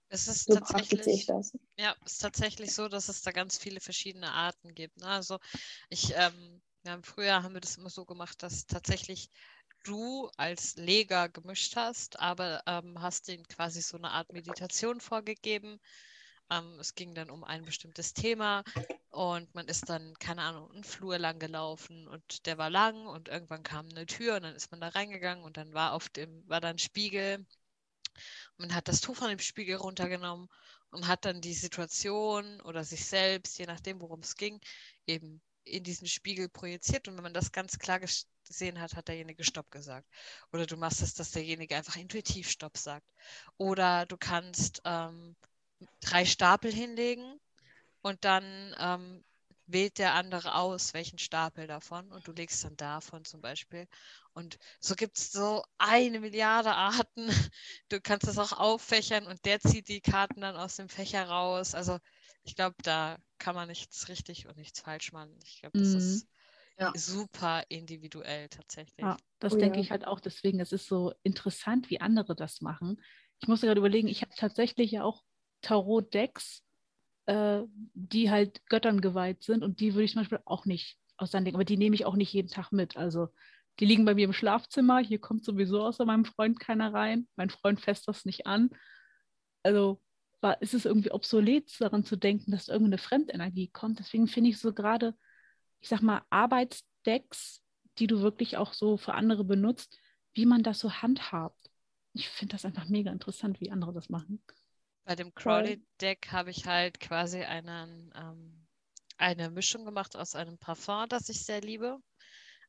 [0.08, 1.56] Es ist so tatsächlich, das.
[1.78, 4.96] Ja, es ist tatsächlich so, dass es da ganz viele verschiedene Arten gibt.
[5.00, 5.06] Ne?
[5.06, 5.38] Also
[5.88, 9.30] ich, ähm, ja, früher haben wir das immer so gemacht, dass tatsächlich
[9.84, 15.78] du als Leger gemischt hast, aber ähm, hast ihnen quasi so eine Art Meditation vorgegeben.
[16.50, 18.62] Ähm, es ging dann um ein bestimmtes Thema
[19.10, 23.28] und man ist dann, keine Ahnung, einen Flur lang gelaufen und der war lang und
[23.28, 26.48] irgendwann kam eine Tür und dann ist man da reingegangen und dann war auf dem,
[26.48, 27.46] war dann Spiegel
[28.58, 30.48] man hat das Tuch von dem Spiegel runtergenommen
[30.90, 34.60] und hat dann die Situation oder sich selbst, je nachdem, worum es ging,
[35.06, 37.08] eben in diesen Spiegel projiziert.
[37.08, 40.08] Und wenn man das ganz klar gesehen hat, hat derjenige Stopp gesagt.
[40.52, 43.06] Oder du machst es, dass derjenige einfach intuitiv Stopp sagt.
[43.56, 45.36] Oder du kannst ähm,
[46.00, 47.38] drei Stapel hinlegen
[48.02, 49.24] und dann ähm,
[49.66, 53.86] wählt der andere aus, welchen Stapel davon und du legst dann davon zum Beispiel.
[54.32, 57.28] Und so gibt es so eine Milliarde Arten.
[57.88, 61.74] Du kannst das auch auffächern und der zieht die Karten dann aus dem Fächer raus.
[61.74, 61.98] Also
[62.44, 65.36] ich glaube, da kann man nichts richtig und nichts falsch machen.
[65.44, 65.96] Ich glaube, das mhm.
[65.98, 66.28] ist
[66.78, 66.92] ja.
[66.94, 69.04] super individuell tatsächlich.
[69.04, 69.82] Ja, das oh, denke ja.
[69.82, 70.20] ich halt auch.
[70.20, 73.02] Deswegen, es ist so interessant, wie andere das machen.
[73.40, 75.24] Ich musste gerade überlegen, ich habe tatsächlich ja auch
[75.62, 76.62] Tarot-Decks
[77.30, 77.62] äh,
[77.94, 81.64] die halt Göttern geweiht sind und die würde ich zum Beispiel auch nicht auseinanderlegen, aber
[81.64, 82.96] die nehme ich auch nicht jeden Tag mit.
[82.96, 83.28] Also
[83.78, 87.50] die liegen bei mir im Schlafzimmer, hier kommt sowieso außer meinem Freund keiner rein, mein
[87.50, 88.70] Freund fässt das nicht an.
[89.62, 90.00] Also
[90.40, 94.00] war, ist es irgendwie obsolet, daran zu denken, dass irgendeine Fremdenergie kommt.
[94.00, 95.14] Deswegen finde ich so gerade,
[95.80, 97.62] ich sag mal, Arbeitsdecks,
[97.98, 99.98] die du wirklich auch so für andere benutzt,
[100.32, 101.70] wie man das so handhabt.
[102.12, 104.42] Ich finde das einfach mega interessant, wie andere das machen.
[105.04, 108.66] Bei dem Crowley-Deck habe ich halt quasi einen, ähm,
[109.16, 111.98] eine Mischung gemacht aus einem Parfum, das ich sehr liebe,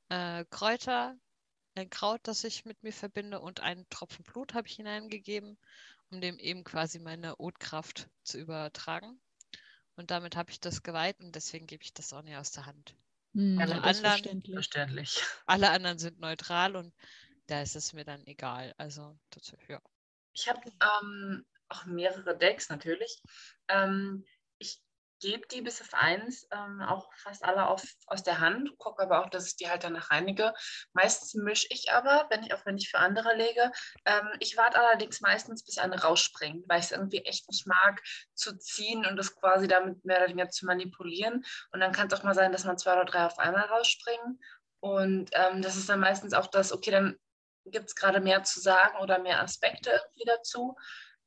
[0.09, 1.15] äh, Kräuter,
[1.75, 5.57] ein Kraut, das ich mit mir verbinde und einen Tropfen Blut habe ich hineingegeben
[6.11, 9.19] um dem eben quasi meine Otkraft zu übertragen.
[9.95, 12.65] Und damit habe ich das geweiht und deswegen gebe ich das auch nicht aus der
[12.65, 12.95] Hand.
[13.33, 15.21] Hm, alle, anderen, verständlich.
[15.45, 16.93] alle anderen sind neutral und
[17.47, 18.73] da ist es mir dann egal.
[18.77, 19.81] Also, das, ja.
[20.33, 20.59] Ich habe
[21.01, 23.21] ähm, auch mehrere Decks natürlich.
[23.67, 24.25] Ähm,
[24.59, 24.81] ich
[25.21, 29.21] gebe die bis auf eins ähm, auch fast alle auf, aus der Hand, gucke aber
[29.21, 30.53] auch, dass ich die halt danach reinige.
[30.93, 33.71] Meistens mische ich aber, wenn ich auch wenn ich für andere lege.
[34.05, 38.01] Ähm, ich warte allerdings meistens, bis eine rausspringt, weil ich es irgendwie echt nicht mag,
[38.33, 41.43] zu ziehen und das quasi damit mehr oder weniger zu manipulieren.
[41.71, 44.41] Und dann kann es auch mal sein, dass man zwei oder drei auf einmal rausspringen.
[44.79, 47.15] Und ähm, das ist dann meistens auch das, okay, dann
[47.65, 50.75] gibt es gerade mehr zu sagen oder mehr Aspekte irgendwie dazu.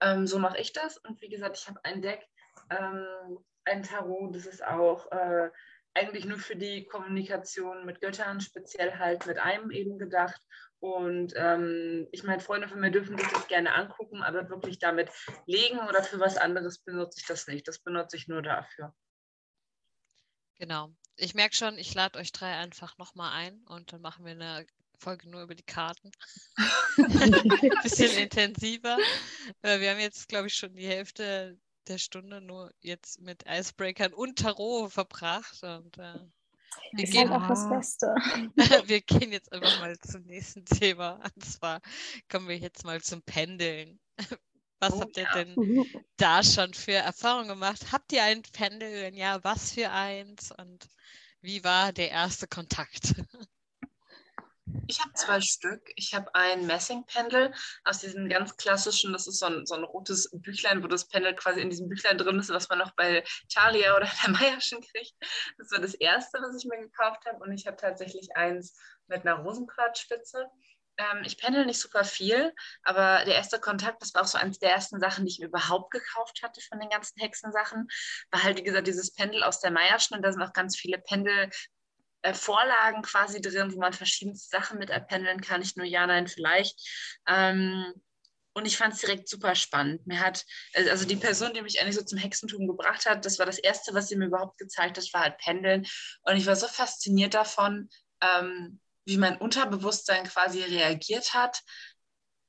[0.04, 0.98] Ähm, so mache ich das.
[0.98, 2.26] Und wie gesagt, ich habe ein Deck,
[2.70, 5.50] ähm, ein Tarot, das ist auch äh,
[5.94, 10.40] eigentlich nur für die Kommunikation mit Göttern, speziell halt mit einem eben gedacht.
[10.80, 15.08] Und ähm, ich meine, Freunde von mir dürfen sich das gerne angucken, aber wirklich damit
[15.46, 17.66] legen oder für was anderes benutze ich das nicht.
[17.66, 18.94] Das benutze ich nur dafür.
[20.58, 20.90] Genau.
[21.16, 24.66] Ich merke schon, ich lade euch drei einfach nochmal ein und dann machen wir eine
[24.98, 26.10] Folge nur über die Karten.
[26.96, 27.32] Ein
[27.82, 28.96] bisschen intensiver.
[29.62, 34.38] Wir haben jetzt, glaube ich, schon die Hälfte der Stunde nur jetzt mit Icebreakern und
[34.38, 35.62] Tarot verbracht.
[35.62, 36.18] Und, äh,
[36.92, 38.06] wir, gehen, auch das Beste.
[38.86, 41.20] wir gehen jetzt einfach mal zum nächsten Thema.
[41.34, 41.80] Und zwar
[42.30, 44.00] kommen wir jetzt mal zum Pendeln.
[44.80, 45.44] Was oh, habt ihr ja.
[45.44, 47.92] denn da schon für Erfahrungen gemacht?
[47.92, 49.02] Habt ihr ein Pendel?
[49.02, 50.50] Wenn ja, was für eins?
[50.52, 50.88] Und
[51.40, 53.14] wie war der erste Kontakt?
[54.86, 55.90] Ich habe zwei Stück.
[55.96, 60.28] Ich habe ein Messingpendel aus diesem ganz klassischen, das ist so ein, so ein rotes
[60.32, 63.96] Büchlein, wo das Pendel quasi in diesem Büchlein drin ist, was man noch bei Charlia
[63.96, 65.14] oder der Meierschen kriegt.
[65.58, 67.42] Das war das erste, was ich mir gekauft habe.
[67.42, 70.50] Und ich habe tatsächlich eins mit einer Rosenquartspitze.
[70.96, 74.58] Ähm, ich pendel nicht super viel, aber der erste Kontakt, das war auch so eines
[74.58, 77.88] der ersten Sachen, die ich mir überhaupt gekauft hatte von den ganzen Hexensachen,
[78.30, 80.98] war halt, wie gesagt, dieses Pendel aus der Meierschen und da sind auch ganz viele
[80.98, 81.50] Pendel
[82.32, 86.80] Vorlagen quasi drin, wo man verschiedenste Sachen mit erpendeln kann, nicht nur ja, nein, vielleicht.
[87.26, 87.92] Ähm,
[88.54, 90.06] und ich fand es direkt super spannend.
[90.06, 93.38] Mir hat, äh, also die Person, die mich eigentlich so zum Hexentum gebracht hat, das
[93.38, 95.86] war das Erste, was sie mir überhaupt gezeigt hat, war halt Pendeln.
[96.22, 97.90] Und ich war so fasziniert davon,
[98.22, 101.62] ähm, wie mein Unterbewusstsein quasi reagiert hat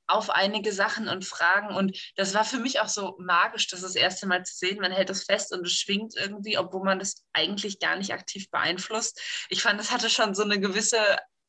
[0.07, 1.75] auf einige Sachen und Fragen.
[1.75, 4.79] Und das war für mich auch so magisch, das das erste Mal zu sehen.
[4.79, 8.49] Man hält es fest und es schwingt irgendwie, obwohl man das eigentlich gar nicht aktiv
[8.51, 9.21] beeinflusst.
[9.49, 10.99] Ich fand, das hatte schon so eine gewisse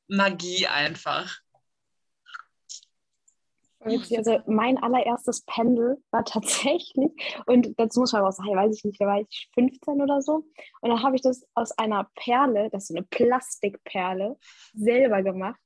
[0.08, 1.40] Magie einfach.
[3.80, 7.12] Also mein allererstes Pendel war tatsächlich,
[7.46, 10.44] und dazu muss man auch sagen, weiß ich nicht, da war ich 15 oder so.
[10.80, 14.38] Und dann habe ich das aus einer Perle, das ist so eine Plastikperle,
[14.74, 15.60] selber gemacht.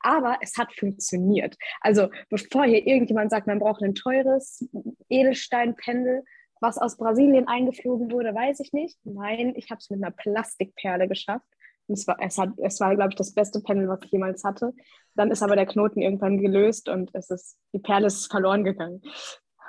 [0.00, 1.56] Aber es hat funktioniert.
[1.80, 4.68] Also bevor hier irgendjemand sagt, man braucht ein teures
[5.08, 6.24] Edelsteinpendel,
[6.60, 8.98] was aus Brasilien eingeflogen wurde, weiß ich nicht.
[9.04, 11.46] Nein, ich habe es mit einer Plastikperle geschafft.
[11.86, 14.44] Und es war, es, hat, es war, glaube ich, das beste Pendel, was ich jemals
[14.44, 14.72] hatte.
[15.14, 19.02] Dann ist aber der Knoten irgendwann gelöst und es ist, die Perle ist verloren gegangen.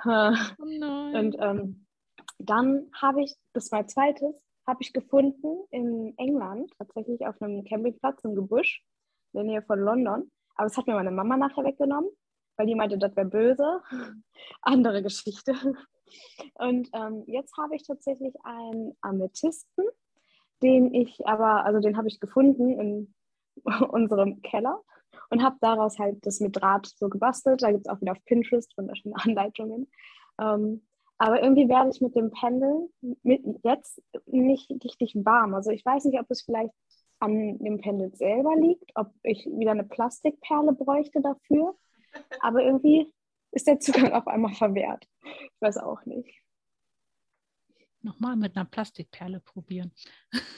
[0.04, 1.86] Oh und ähm,
[2.38, 8.22] dann habe ich, das war zweites, habe ich gefunden in England, tatsächlich auf einem Campingplatz
[8.24, 8.82] im Gebüsch
[9.36, 10.30] in der Nähe von London.
[10.54, 12.10] Aber es hat mir meine Mama nachher weggenommen,
[12.56, 13.82] weil die meinte, das wäre böse.
[14.62, 15.54] Andere Geschichte.
[16.54, 19.84] Und ähm, jetzt habe ich tatsächlich einen Amethysten,
[20.62, 23.14] den ich aber, also den habe ich gefunden in
[23.90, 24.80] unserem Keller
[25.30, 27.62] und habe daraus halt das mit Draht so gebastelt.
[27.62, 29.90] Da gibt es auch wieder auf Pinterest wunderschöne Anleitungen.
[30.40, 30.86] Ähm,
[31.18, 32.90] aber irgendwie werde ich mit dem Pendel
[33.22, 35.54] mit jetzt nicht richtig warm.
[35.54, 36.74] Also ich weiß nicht, ob es vielleicht
[37.18, 41.76] an dem Pendel selber liegt, ob ich wieder eine Plastikperle bräuchte dafür.
[42.40, 43.12] Aber irgendwie
[43.52, 45.06] ist der Zugang auf einmal verwehrt.
[45.24, 46.42] Ich weiß auch nicht.
[48.02, 49.92] Nochmal mit einer Plastikperle probieren.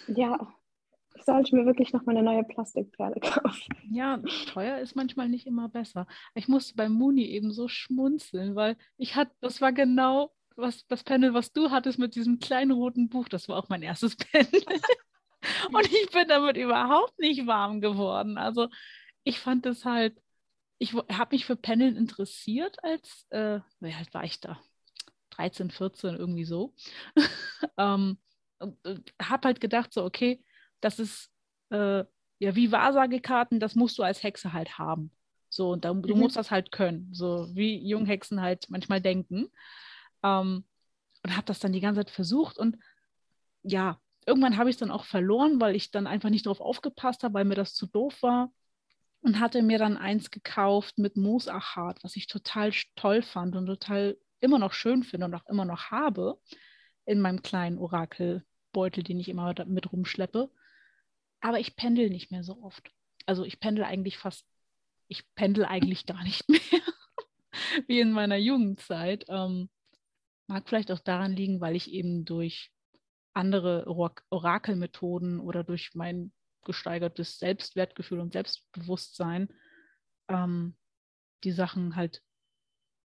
[0.08, 0.52] Ja,
[1.14, 3.74] ich sollte mir wirklich nochmal eine neue Plastikperle kaufen.
[3.90, 6.06] Ja, teuer ist manchmal nicht immer besser.
[6.34, 11.04] Ich musste beim Muni eben so schmunzeln, weil ich hatte, das war genau was, das
[11.04, 14.62] Panel, was du hattest mit diesem kleinen roten Buch, das war auch mein erstes Panel.
[15.72, 18.38] und ich bin damit überhaupt nicht warm geworden.
[18.38, 18.68] Also
[19.24, 20.20] ich fand es halt,
[20.78, 24.60] ich habe mich für Panel interessiert als, äh, wie alt war ich da?
[25.30, 26.74] 13, 14, irgendwie so.
[27.76, 28.18] ähm,
[28.60, 30.42] äh, habe halt gedacht, so, okay,
[30.80, 31.30] das ist
[31.70, 32.04] äh,
[32.40, 35.12] ja wie Wahrsagekarten, das musst du als Hexe halt haben.
[35.48, 36.20] So, und da, du mhm.
[36.20, 39.50] musst das halt können, so wie Junghexen halt manchmal denken.
[40.22, 40.64] Ähm,
[41.24, 42.76] und habe das dann die ganze Zeit versucht und
[43.62, 47.24] ja, irgendwann habe ich es dann auch verloren, weil ich dann einfach nicht darauf aufgepasst
[47.24, 48.52] habe, weil mir das zu doof war
[49.20, 54.16] und hatte mir dann eins gekauft mit Moosachat, was ich total toll fand und total
[54.40, 56.38] immer noch schön finde und auch immer noch habe
[57.06, 60.50] in meinem kleinen Orakelbeutel, den ich immer mit rumschleppe.
[61.40, 62.92] Aber ich pendel nicht mehr so oft.
[63.26, 64.46] Also ich pendel eigentlich fast,
[65.08, 66.60] ich pendel eigentlich gar nicht mehr,
[67.86, 69.24] wie in meiner Jugendzeit.
[69.28, 69.70] Ähm,
[70.46, 72.70] mag vielleicht auch daran liegen, weil ich eben durch
[73.34, 73.86] andere
[74.30, 76.32] Orakelmethoden oder durch mein
[76.64, 79.48] gesteigertes Selbstwertgefühl und Selbstbewusstsein
[80.28, 80.76] ähm,
[81.44, 82.22] die Sachen halt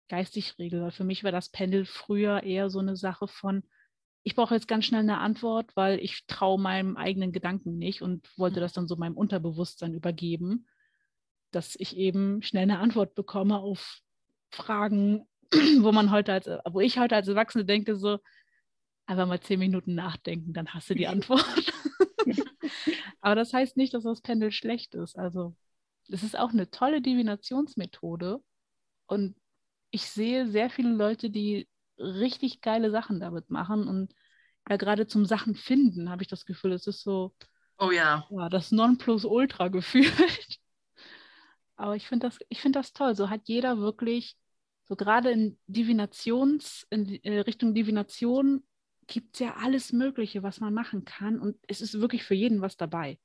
[0.09, 0.91] geistig regel.
[0.91, 3.63] Für mich war das Pendel früher eher so eine Sache von,
[4.23, 8.27] ich brauche jetzt ganz schnell eine Antwort, weil ich traue meinem eigenen Gedanken nicht und
[8.37, 10.67] wollte das dann so meinem Unterbewusstsein übergeben,
[11.51, 13.99] dass ich eben schnell eine Antwort bekomme auf
[14.51, 15.27] Fragen,
[15.79, 18.19] wo man heute als, wo ich heute als Erwachsene denke, so,
[19.05, 21.73] einfach mal zehn Minuten nachdenken, dann hast du die Antwort.
[23.21, 25.17] Aber das heißt nicht, dass das Pendel schlecht ist.
[25.17, 25.55] Also
[26.09, 28.41] es ist auch eine tolle Divinationsmethode
[29.07, 29.35] und
[29.91, 34.13] ich sehe sehr viele Leute, die richtig geile Sachen damit machen und
[34.69, 37.35] ja, gerade zum Sachen finden, habe ich das Gefühl, es ist so,
[37.79, 40.11] oh ja, ja das Nonplusultra gefühlt.
[41.75, 43.15] Aber ich finde das, find das toll.
[43.15, 44.37] So hat jeder wirklich,
[44.85, 48.63] so gerade in Divinations, in äh, Richtung Divination
[49.07, 51.39] gibt es ja alles Mögliche, was man machen kann.
[51.39, 53.19] Und es ist wirklich für jeden was dabei.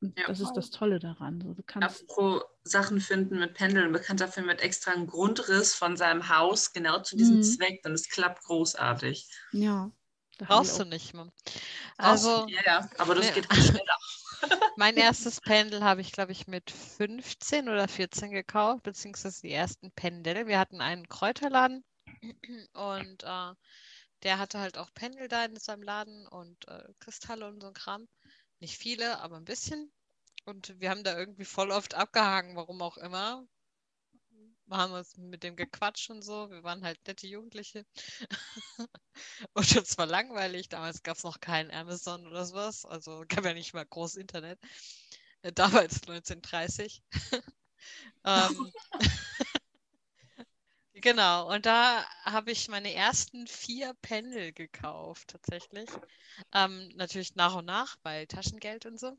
[0.00, 1.40] Und ja, das ist das Tolle daran.
[1.40, 3.86] So, du kannst Apropos Sachen finden mit Pendeln.
[3.86, 7.42] Ein Bekannter findet extra einen Grundriss von seinem Haus genau zu diesem mhm.
[7.42, 9.28] Zweck und es klappt großartig.
[9.52, 9.90] Ja.
[10.38, 11.32] Brauchst du nicht mehr.
[11.96, 13.34] Also, ja, ja, aber das ja.
[13.34, 13.98] geht halt schneller.
[14.76, 19.92] mein erstes Pendel habe ich, glaube ich, mit 15 oder 14 gekauft, beziehungsweise die ersten
[19.92, 20.46] Pendel.
[20.46, 21.84] Wir hatten einen Kräuterladen
[22.74, 23.52] und äh,
[24.24, 27.74] der hatte halt auch Pendel da in seinem Laden und äh, Kristalle und so ein
[27.74, 28.08] Kram.
[28.58, 29.92] Nicht viele, aber ein bisschen.
[30.44, 33.46] Und wir haben da irgendwie voll oft abgehangen, warum auch immer.
[34.66, 36.50] Wir haben uns mit dem gequatscht und so.
[36.50, 37.84] Wir waren halt nette Jugendliche.
[39.52, 40.68] und uns war langweilig.
[40.70, 42.86] Damals gab es noch kein Amazon oder sowas.
[42.86, 44.58] Also gab ja nicht mal groß Internet.
[45.42, 47.02] Äh, damals 1930.
[48.24, 48.72] ähm,
[51.04, 55.88] Genau, und da habe ich meine ersten vier Pendel gekauft, tatsächlich.
[56.54, 59.14] Ähm, natürlich nach und nach, weil Taschengeld und so.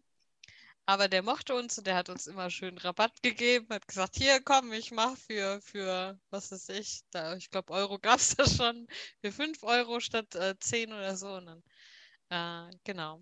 [0.87, 4.41] Aber der mochte uns und der hat uns immer schön Rabatt gegeben, hat gesagt, hier
[4.43, 8.47] komm, ich mache für, für, was weiß ich, da, ich glaube Euro gab es da
[8.47, 8.87] schon,
[9.21, 11.29] für 5 Euro statt äh, 10 oder so.
[11.35, 11.47] Und
[12.29, 13.21] dann, äh, genau.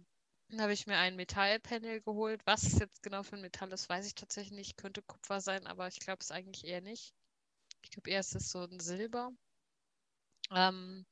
[0.50, 2.42] Dann habe ich mir ein Metallpanel geholt.
[2.46, 4.78] Was es jetzt genau für ein Metall ist, weiß ich tatsächlich nicht.
[4.78, 7.14] Könnte Kupfer sein, aber ich glaube es eigentlich eher nicht.
[7.84, 9.32] Ich glaube, eher ist so ein Silber.
[10.52, 11.06] Ähm,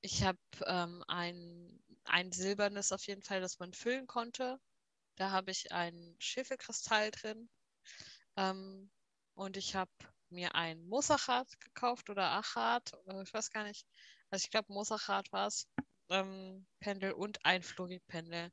[0.00, 4.58] ich habe ähm, ein, ein silbernes auf jeden Fall, das man füllen konnte.
[5.16, 7.48] Da habe ich ein Schwefelkristall drin.
[8.36, 8.90] Ähm,
[9.34, 9.90] und ich habe
[10.30, 13.86] mir ein Mosachat gekauft oder Achat, äh, ich weiß gar nicht.
[14.30, 15.68] Also ich glaube Mosachat war es.
[16.08, 18.50] Ähm, Pendel und ein Fluoridpendel.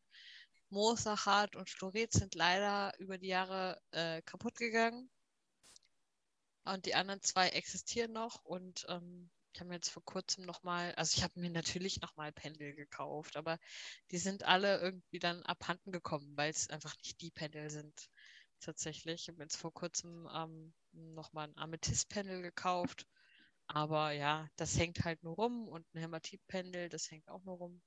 [0.69, 5.09] Mosachat und Fluorid sind leider über die Jahre äh, kaputt gegangen.
[6.73, 10.93] Und die anderen zwei existieren noch und ähm, ich habe mir jetzt vor kurzem nochmal,
[10.95, 13.57] also ich habe mir natürlich nochmal Pendel gekauft, aber
[14.11, 18.09] die sind alle irgendwie dann abhanden gekommen, weil es einfach nicht die Pendel sind.
[18.59, 19.23] Tatsächlich.
[19.23, 23.07] Ich habe jetzt vor kurzem ähm, nochmal ein Amethyst-Pendel gekauft.
[23.67, 27.81] Aber ja, das hängt halt nur rum und ein Hämatit-Pendel, das hängt auch nur rum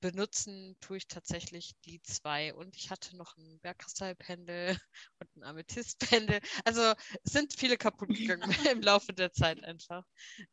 [0.00, 2.54] benutzen tue ich tatsächlich die zwei.
[2.54, 4.78] Und ich hatte noch ein Bergkristallpendel
[5.20, 6.40] und ein Amethystpendel.
[6.64, 6.94] Also
[7.24, 10.04] es sind viele kaputt gegangen im Laufe der Zeit einfach.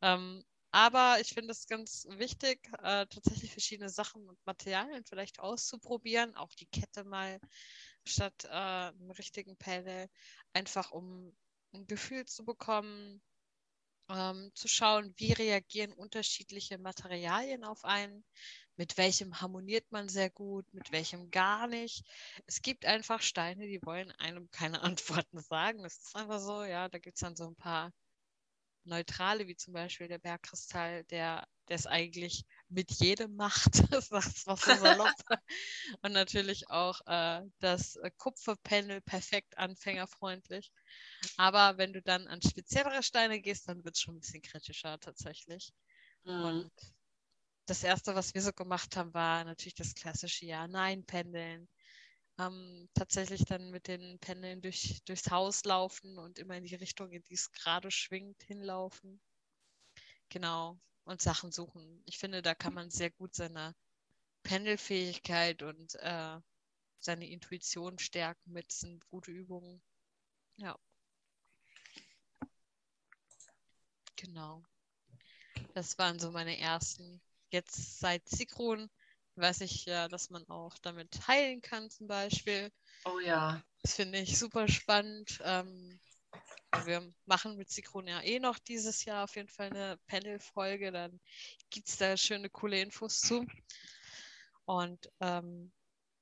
[0.02, 0.42] Ähm,
[0.72, 6.34] aber ich finde es ganz wichtig, äh, tatsächlich verschiedene Sachen und Materialien vielleicht auszuprobieren.
[6.34, 7.40] Auch die Kette mal
[8.04, 10.08] statt äh, einem richtigen Pendel.
[10.52, 11.34] Einfach um
[11.72, 13.22] ein Gefühl zu bekommen,
[14.10, 18.24] ähm, zu schauen, wie reagieren unterschiedliche Materialien auf einen
[18.76, 22.04] mit welchem harmoniert man sehr gut, mit welchem gar nicht.
[22.46, 24.82] Es gibt einfach Steine, die wollen einem keine
[25.22, 25.84] Antworten sagen.
[25.84, 27.92] Es ist einfach so, ja, da gibt es dann so ein paar
[28.84, 34.54] neutrale, wie zum Beispiel der Bergkristall, der es eigentlich mit jedem macht, das was so
[34.54, 35.10] salopp.
[36.02, 40.70] und natürlich auch äh, das Kupferpanel perfekt anfängerfreundlich.
[41.36, 44.98] Aber wenn du dann an speziellere Steine gehst, dann wird es schon ein bisschen kritischer
[45.00, 45.72] tatsächlich.
[46.24, 46.44] Mhm.
[46.44, 46.72] Und
[47.66, 51.68] das erste, was wir so gemacht haben, war natürlich das klassische Ja-Nein-Pendeln.
[52.38, 57.10] Ähm, tatsächlich dann mit den Pendeln durch, durchs Haus laufen und immer in die Richtung,
[57.12, 59.20] in die es gerade schwingt, hinlaufen.
[60.28, 60.78] Genau.
[61.04, 62.02] Und Sachen suchen.
[62.06, 63.74] Ich finde, da kann man sehr gut seine
[64.42, 66.38] Pendelfähigkeit und äh,
[67.00, 69.82] seine Intuition stärken mit sind gute Übungen.
[70.56, 70.78] Ja.
[74.16, 74.62] Genau.
[75.74, 77.20] Das waren so meine ersten.
[77.56, 78.90] Jetzt seit Sikron
[79.36, 82.70] weiß ich ja, dass man auch damit heilen kann, zum Beispiel.
[83.06, 83.62] Oh ja.
[83.80, 85.40] Das finde ich super spannend.
[85.42, 85.98] Ähm,
[86.84, 90.92] wir machen mit Sikron ja eh noch dieses Jahr auf jeden Fall eine Panel-Folge.
[90.92, 91.18] Dann
[91.70, 93.46] gibt es da schöne, coole Infos zu.
[94.66, 95.72] Und ähm,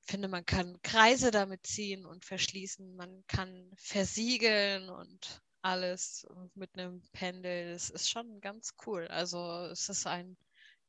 [0.03, 2.95] finde, man kann Kreise damit ziehen und verschließen.
[2.95, 7.73] Man kann versiegeln und alles mit einem Pendel.
[7.73, 9.05] Das ist schon ganz cool.
[9.09, 10.37] Also es ist ein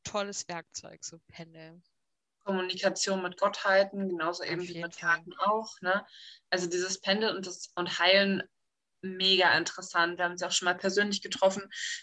[0.07, 1.82] tolles Werkzeug, so Pendel.
[2.44, 5.80] Kommunikation mit Gottheiten, genauso eben wie mit Karten auch.
[5.80, 6.07] Ne?
[6.48, 8.42] Also dieses Pendel und das und Heilen
[9.02, 10.18] mega interessant.
[10.18, 11.62] Wir haben sie auch schon mal persönlich getroffen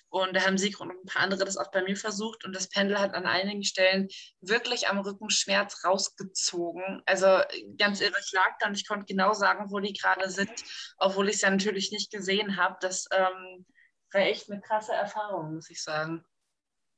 [0.10, 2.70] und da haben sie und ein paar andere das auch bei mir versucht und das
[2.70, 4.08] Pendel hat an einigen Stellen
[4.41, 7.01] wirklich am Rückenschmerz rausgezogen.
[7.06, 7.41] Also
[7.78, 10.51] ganz irre, ich lag da und ich konnte genau sagen, wo die gerade sind,
[10.97, 12.78] obwohl ich es ja natürlich nicht gesehen habe.
[12.82, 13.66] Das ähm,
[14.12, 16.24] war echt eine krasse Erfahrung, muss ich sagen.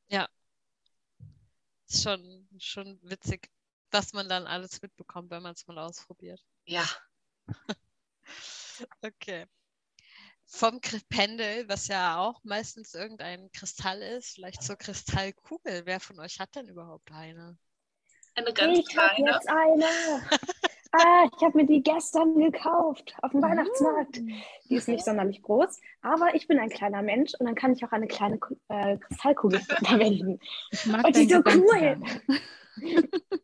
[0.08, 0.28] Ja.
[1.88, 3.50] Ist schon, schon witzig,
[3.92, 6.42] was man dann alles mitbekommt, wenn man es mal ausprobiert.
[6.66, 6.86] Ja.
[9.02, 9.48] okay
[10.48, 10.80] vom
[11.10, 15.86] Pendel, was ja auch meistens irgendein Kristall ist, vielleicht zur Kristallkugel.
[15.86, 17.58] Wer von euch hat denn überhaupt eine?
[18.36, 19.86] Eine ganz ich habe jetzt eine.
[20.98, 23.42] ah, ich habe mir die gestern gekauft auf dem.
[23.42, 24.18] Weihnachtsmarkt.
[24.70, 27.84] Die ist nicht sonderlich groß, aber ich bin ein kleiner Mensch und dann kann ich
[27.86, 28.40] auch eine kleine
[28.70, 30.40] äh, Kristallkugel verwenden.
[30.72, 32.02] Ich mag und die so cool.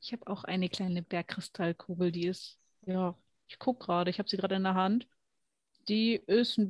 [0.00, 3.14] ich habe auch eine kleine Bergkristallkugel, die ist, ja,
[3.48, 5.06] ich gucke gerade, ich habe sie gerade in der Hand.
[5.88, 6.60] Die ist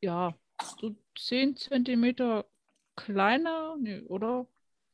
[0.00, 0.34] ja
[0.78, 2.44] so 10 cm
[2.96, 4.46] kleiner, nee, oder?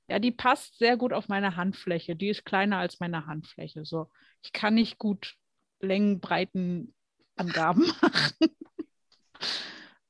[0.08, 2.14] Ja, die passt sehr gut auf meine Handfläche.
[2.16, 3.84] Die ist kleiner als meine Handfläche.
[3.84, 4.10] So,
[4.42, 5.34] ich kann nicht gut
[5.80, 6.94] Längenbreiten
[7.36, 8.56] Angaben machen.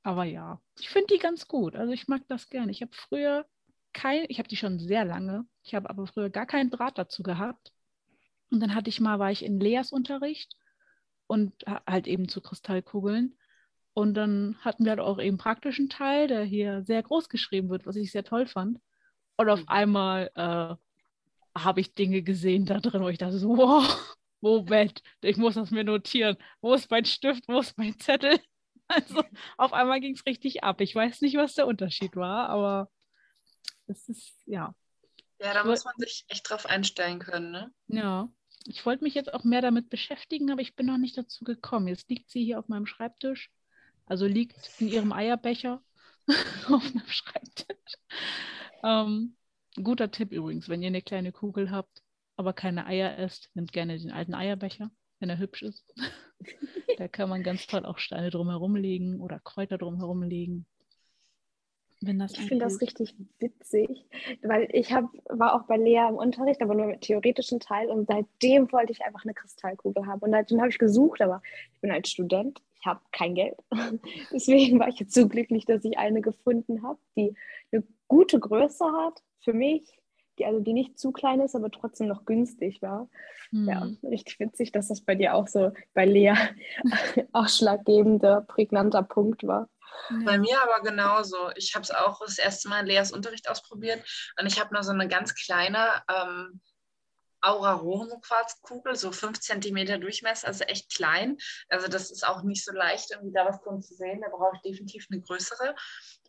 [0.02, 1.74] Aber ja, ich finde die ganz gut.
[1.74, 2.70] Also ich mag das gerne.
[2.70, 3.46] Ich habe früher
[3.92, 5.46] kein, ich habe die schon sehr lange.
[5.64, 7.72] Ich habe aber früher gar keinen Draht dazu gehabt.
[8.50, 10.54] Und dann hatte ich mal, war ich in Leas Unterricht
[11.26, 11.52] und
[11.86, 13.36] halt eben zu Kristallkugeln.
[13.94, 17.86] Und dann hatten wir halt auch eben praktischen Teil, der hier sehr groß geschrieben wird,
[17.86, 18.78] was ich sehr toll fand.
[19.36, 19.68] Und auf mhm.
[19.68, 25.36] einmal äh, habe ich Dinge gesehen da drin, wo ich dachte so, wow, Moment, ich
[25.36, 26.36] muss das mir notieren.
[26.60, 28.38] Wo ist mein Stift, wo ist mein Zettel?
[28.88, 29.24] Also
[29.56, 30.80] auf einmal ging es richtig ab.
[30.80, 32.88] Ich weiß nicht, was der Unterschied war, aber
[33.88, 34.76] es ist, ja.
[35.40, 37.72] Ja, da muss man sich echt drauf einstellen können, ne?
[37.88, 38.28] Ja.
[38.64, 41.88] Ich wollte mich jetzt auch mehr damit beschäftigen, aber ich bin noch nicht dazu gekommen.
[41.88, 43.50] Jetzt liegt sie hier auf meinem Schreibtisch
[44.06, 45.82] also liegt in ihrem Eierbecher
[46.68, 47.76] auf einem Schreibtisch.
[48.86, 49.34] Ähm,
[49.82, 52.02] guter Tipp übrigens, wenn ihr eine kleine Kugel habt,
[52.36, 55.92] aber keine Eier esst, nimmt gerne den alten Eierbecher, wenn er hübsch ist.
[56.98, 60.66] da kann man ganz toll auch Steine drumherum legen oder Kräuter drumherum legen.
[62.00, 63.88] ich finde das richtig witzig,
[64.42, 68.06] weil ich hab, war auch bei Lea im Unterricht, aber nur mit theoretischen Teil und
[68.06, 71.90] seitdem wollte ich einfach eine Kristallkugel haben und seitdem habe ich gesucht, aber ich bin
[71.90, 73.56] als Student, ich habe kein Geld.
[74.32, 77.34] Deswegen war ich jetzt so glücklich, dass ich eine gefunden habe, die
[77.72, 80.00] eine gute Größe hat für mich,
[80.38, 83.08] die also die nicht zu klein ist, aber trotzdem noch günstig war.
[83.50, 83.68] Mhm.
[83.68, 86.34] Ja, richtig witzig, dass das bei dir auch so bei Lea
[87.32, 89.68] ausschlaggebender, prägnanter Punkt war.
[90.24, 91.50] Bei mir aber genauso.
[91.56, 94.04] Ich habe es auch das erste Mal in Leas Unterricht ausprobiert
[94.38, 96.60] und ich habe noch so eine ganz kleine ähm,
[97.46, 101.36] Aura-Rosen-Quarzkugel, so 5 cm Durchmesser, also echt klein.
[101.68, 104.20] Also das ist auch nicht so leicht, irgendwie da was drin zu sehen.
[104.20, 105.74] Da brauche ich definitiv eine größere.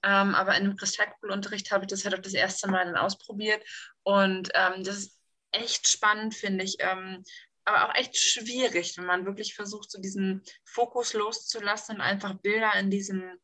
[0.04, 3.64] Ähm, aber in dem Kristallkugelunterricht habe ich das halt auch das erste Mal dann ausprobiert.
[4.04, 5.20] Und ähm, das ist
[5.52, 6.78] echt spannend, finde ich.
[6.80, 7.24] Ähm,
[7.66, 12.74] aber auch echt schwierig, wenn man wirklich versucht, so diesen Fokus loszulassen und einfach Bilder
[12.80, 13.38] in diesem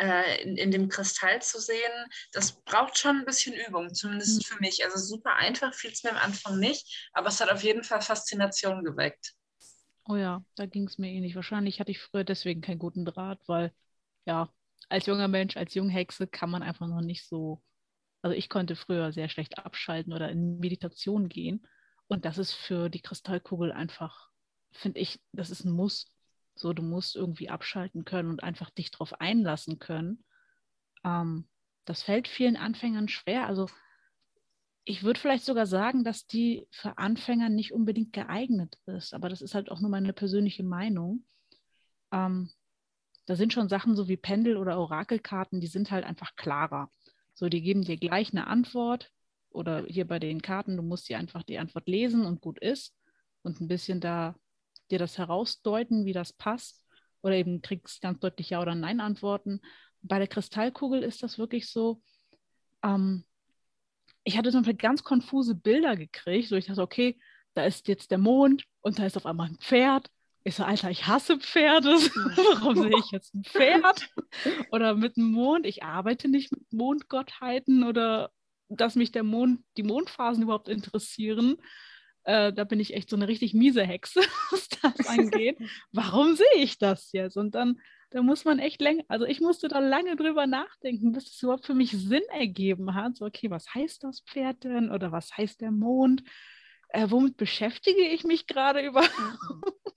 [0.00, 1.92] äh, in, in, dem Kristall zu sehen,
[2.32, 4.44] das braucht schon ein bisschen Übung, zumindest mhm.
[4.44, 4.84] für mich.
[4.84, 8.00] Also super einfach fiel es mir am Anfang nicht, aber es hat auf jeden Fall
[8.00, 9.34] Faszination geweckt.
[10.08, 11.36] Oh ja, da ging es mir ähnlich.
[11.36, 13.72] Wahrscheinlich hatte ich früher deswegen keinen guten Draht, weil
[14.24, 14.52] ja,
[14.88, 17.62] als junger Mensch, als Junghexe kann man einfach noch nicht so,
[18.22, 21.66] also ich konnte früher sehr schlecht abschalten oder in Meditation gehen.
[22.08, 24.30] Und das ist für die Kristallkugel einfach,
[24.72, 26.10] finde ich, das ist ein Muss.
[26.54, 30.24] So, du musst irgendwie abschalten können und einfach dich darauf einlassen können.
[31.04, 31.48] Ähm,
[31.84, 33.46] das fällt vielen Anfängern schwer.
[33.46, 33.68] Also
[34.84, 39.14] ich würde vielleicht sogar sagen, dass die für Anfänger nicht unbedingt geeignet ist.
[39.14, 41.24] Aber das ist halt auch nur meine persönliche Meinung.
[42.12, 42.50] Ähm,
[43.26, 46.90] da sind schon Sachen so wie Pendel oder Orakelkarten, die sind halt einfach klarer.
[47.34, 49.12] So, die geben dir gleich eine Antwort.
[49.50, 52.94] Oder hier bei den Karten, du musst dir einfach die Antwort lesen und gut ist.
[53.42, 54.34] Und ein bisschen da
[54.90, 56.82] dir das herausdeuten, wie das passt.
[57.22, 59.60] Oder eben kriegst ganz deutlich Ja oder Nein Antworten.
[60.02, 62.02] Bei der Kristallkugel ist das wirklich so,
[62.82, 63.24] ähm,
[64.24, 67.18] ich hatte zum Beispiel ganz konfuse Bilder gekriegt, so ich dachte, okay,
[67.54, 70.08] da ist jetzt der Mond und da ist auf einmal ein Pferd.
[70.44, 71.88] Ich so, Alter, ich hasse Pferde.
[71.90, 74.08] Warum sehe ich jetzt ein Pferd?
[74.70, 75.66] Oder mit dem Mond.
[75.66, 78.30] Ich arbeite nicht mit Mondgottheiten oder
[78.68, 81.56] dass mich der Mond, die Mondphasen überhaupt interessieren.
[82.30, 84.20] Äh, da bin ich echt so eine richtig miese Hexe,
[84.52, 85.58] was das angeht.
[85.92, 87.36] Warum sehe ich das jetzt?
[87.36, 91.26] Und dann, da muss man echt länger, also ich musste da lange drüber nachdenken, bis
[91.26, 93.16] es überhaupt für mich Sinn ergeben hat.
[93.16, 94.92] So, okay, was heißt das Pferd denn?
[94.92, 96.22] Oder was heißt der Mond?
[96.90, 99.96] Äh, womit beschäftige ich mich gerade überhaupt?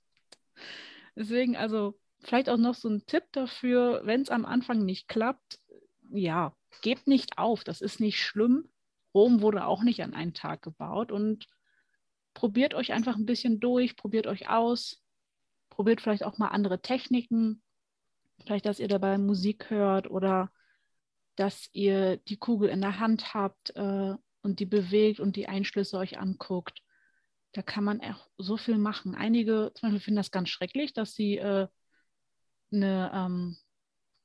[1.16, 5.60] Deswegen, also vielleicht auch noch so ein Tipp dafür, wenn es am Anfang nicht klappt,
[6.10, 8.72] ja, gebt nicht auf, das ist nicht schlimm.
[9.14, 11.46] Rom wurde auch nicht an einen Tag gebaut und
[12.34, 15.02] probiert euch einfach ein bisschen durch, probiert euch aus,
[15.70, 17.62] probiert vielleicht auch mal andere Techniken,
[18.46, 20.52] vielleicht, dass ihr dabei Musik hört oder
[21.36, 25.98] dass ihr die Kugel in der Hand habt äh, und die bewegt und die Einschlüsse
[25.98, 26.80] euch anguckt.
[27.54, 29.16] Da kann man auch so viel machen.
[29.16, 31.68] Einige zum Beispiel finden das ganz schrecklich, dass sie äh,
[32.72, 33.58] eine, ähm,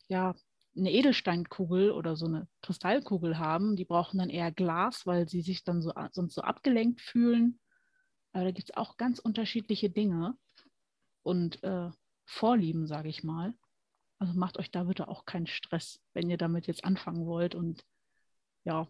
[0.08, 0.34] ja,
[0.76, 3.76] eine Edelsteinkugel oder so eine Kristallkugel haben.
[3.76, 7.58] Die brauchen dann eher Glas, weil sie sich dann so, sonst so abgelenkt fühlen.
[8.32, 10.36] Aber da gibt es auch ganz unterschiedliche Dinge
[11.22, 11.90] und äh,
[12.24, 13.54] Vorlieben, sage ich mal.
[14.18, 17.84] Also macht euch da bitte auch keinen Stress, wenn ihr damit jetzt anfangen wollt und
[18.64, 18.86] ja,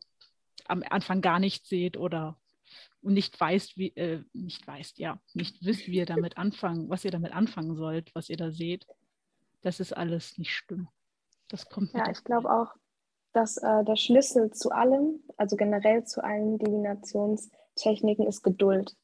[0.64, 2.41] am Anfang gar nichts seht oder
[3.01, 7.11] nicht weißt, wie, äh, nicht weißt, ja, nicht wisst, wie ihr damit anfangen, was ihr
[7.11, 8.86] damit anfangen sollt, was ihr da seht.
[9.62, 10.89] Das ist alles nicht schlimm.
[11.49, 12.74] Das kommt Ja, ich glaube auch,
[13.32, 18.97] dass äh, der Schlüssel zu allem, also generell zu allen Divinationstechniken, ist Geduld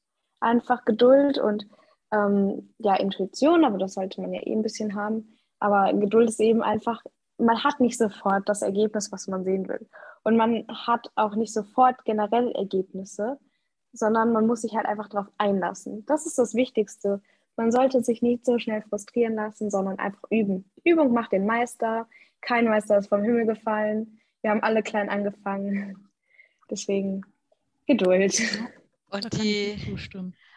[0.45, 1.66] einfach Geduld und
[2.12, 5.36] ähm, ja, Intuition, aber das sollte man ja eh ein bisschen haben.
[5.59, 7.03] Aber Geduld ist eben einfach,
[7.38, 9.88] man hat nicht sofort das Ergebnis, was man sehen will.
[10.22, 13.38] Und man hat auch nicht sofort generell Ergebnisse,
[13.92, 16.05] sondern man muss sich halt einfach darauf einlassen.
[16.07, 17.20] Das ist das Wichtigste.
[17.57, 20.70] Man sollte sich nicht so schnell frustrieren lassen, sondern einfach üben.
[20.82, 22.09] Übung macht den Meister.
[22.40, 24.18] Kein Meister ist vom Himmel gefallen.
[24.42, 26.09] Wir haben alle klein angefangen.
[26.70, 27.22] Deswegen
[27.86, 28.42] Geduld.
[29.15, 29.97] Und die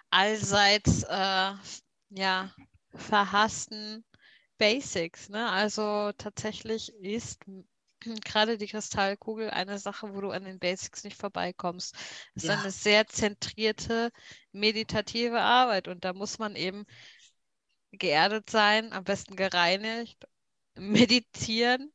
[0.10, 1.54] allseits äh,
[2.10, 2.54] ja,
[2.96, 4.04] verhassten
[4.58, 5.30] Basics.
[5.30, 5.48] Ne?
[5.50, 7.40] Also tatsächlich ist
[8.26, 11.96] gerade die Kristallkugel eine Sache, wo du an den Basics nicht vorbeikommst.
[12.36, 12.60] Es ist ja.
[12.60, 14.12] eine sehr zentrierte,
[14.52, 16.86] meditative Arbeit und da muss man eben
[17.92, 20.28] geerdet sein, am besten gereinigt,
[20.76, 21.92] meditieren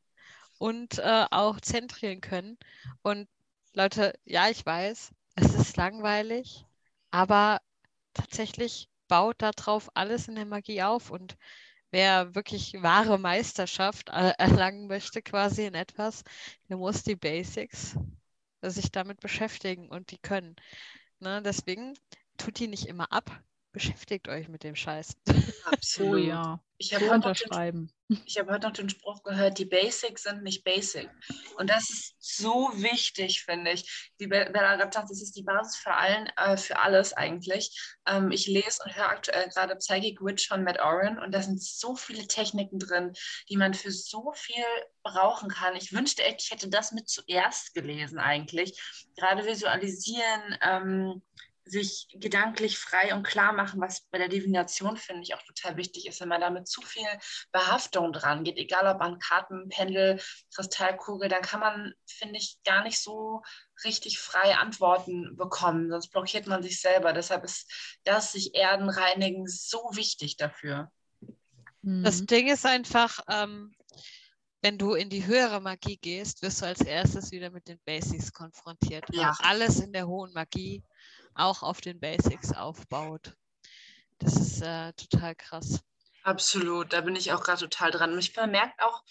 [0.59, 2.57] und äh, auch zentrieren können.
[3.03, 3.29] Und
[3.75, 6.64] Leute, ja, ich weiß, es ist langweilig,
[7.11, 7.61] aber
[8.14, 11.37] tatsächlich baut darauf alles in der Magie auf und
[11.91, 16.24] wer wirklich wahre Meisterschaft erlangen möchte, quasi in etwas,
[16.68, 17.97] der muss die Basics
[18.62, 20.57] sich damit beschäftigen und die können.
[21.20, 21.43] Ne?
[21.43, 21.95] Deswegen
[22.39, 23.43] tut die nicht immer ab,
[23.73, 25.16] beschäftigt euch mit dem Scheiß.
[25.64, 26.12] Absolut.
[26.12, 26.61] Oh ja.
[26.79, 27.93] Ich habe unterschreiben.
[28.27, 31.09] Ich habe heute noch den Spruch gehört, die Basics sind nicht basic.
[31.57, 34.11] Und das ist so wichtig, finde ich.
[34.18, 37.99] Wie Bella gerade sagt, das ist die Basis für, allen, äh, für alles eigentlich.
[38.07, 41.62] Ähm, ich lese und höre aktuell gerade Psychic Witch von Matt Oren und da sind
[41.62, 43.12] so viele Techniken drin,
[43.49, 44.64] die man für so viel
[45.03, 45.77] brauchen kann.
[45.77, 48.79] Ich wünschte echt, ich hätte das mit zuerst gelesen eigentlich.
[49.16, 51.23] Gerade visualisieren, ähm,
[51.65, 56.07] sich gedanklich frei und klar machen, was bei der Divination, finde ich, auch total wichtig
[56.07, 57.07] ist, wenn man damit zu viel
[57.53, 60.21] Behaftung dran geht, egal ob an Karten, Pendel,
[60.55, 63.43] Kristallkugel, dann kann man, finde ich, gar nicht so
[63.85, 67.13] richtig frei Antworten bekommen, sonst blockiert man sich selber.
[67.13, 67.71] Deshalb ist
[68.05, 70.91] das sich Erden reinigen so wichtig dafür.
[71.83, 72.27] Das mhm.
[72.27, 73.75] Ding ist einfach, ähm,
[74.63, 78.33] wenn du in die höhere Magie gehst, wirst du als erstes wieder mit den Basics
[78.33, 79.05] konfrontiert.
[79.13, 79.35] Ja.
[79.41, 80.85] Alles in der hohen Magie
[81.35, 83.35] auch auf den Basics aufbaut.
[84.18, 85.83] Das ist äh, total krass.
[86.22, 88.12] Absolut, da bin ich auch gerade total dran.
[88.12, 89.03] Und ich bemerke auch,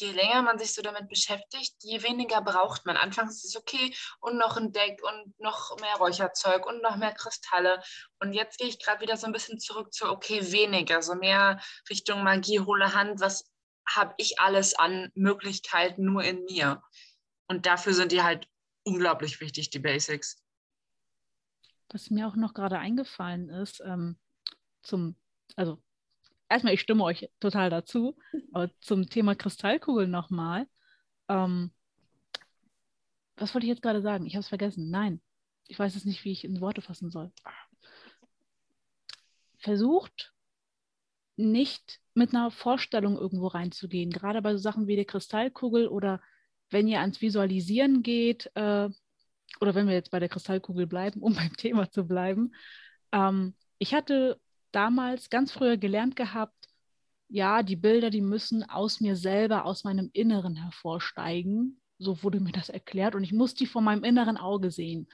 [0.00, 2.96] je länger man sich so damit beschäftigt, je weniger braucht man.
[2.96, 7.14] Anfangs ist es okay und noch ein Deck und noch mehr Räucherzeug und noch mehr
[7.14, 7.82] Kristalle.
[8.20, 11.60] Und jetzt gehe ich gerade wieder so ein bisschen zurück zu, okay, weniger, so mehr
[11.90, 13.20] Richtung Magie, hohle Hand.
[13.20, 13.44] Was
[13.88, 16.82] habe ich alles an Möglichkeiten nur in mir?
[17.48, 18.46] Und dafür sind die halt
[18.84, 20.42] unglaublich wichtig, die Basics.
[21.90, 24.16] Was mir auch noch gerade eingefallen ist, ähm,
[24.82, 25.16] zum,
[25.56, 25.78] also
[26.48, 28.16] erstmal, ich stimme euch total dazu,
[28.52, 30.66] aber zum Thema Kristallkugeln nochmal.
[31.28, 31.70] Ähm,
[33.36, 34.26] was wollte ich jetzt gerade sagen?
[34.26, 34.90] Ich habe es vergessen.
[34.90, 35.20] Nein,
[35.68, 37.30] ich weiß es nicht, wie ich in Worte fassen soll.
[39.58, 40.32] Versucht
[41.36, 46.20] nicht mit einer Vorstellung irgendwo reinzugehen, gerade bei so Sachen wie der Kristallkugel oder
[46.70, 48.90] wenn ihr ans Visualisieren geht, äh,
[49.60, 52.52] oder wenn wir jetzt bei der Kristallkugel bleiben, um beim Thema zu bleiben.
[53.12, 54.40] Ähm, ich hatte
[54.72, 56.54] damals ganz früher gelernt gehabt,
[57.28, 61.80] ja, die Bilder, die müssen aus mir selber, aus meinem Inneren hervorsteigen.
[61.98, 65.08] So wurde mir das erklärt und ich muss die vor meinem inneren Auge sehen.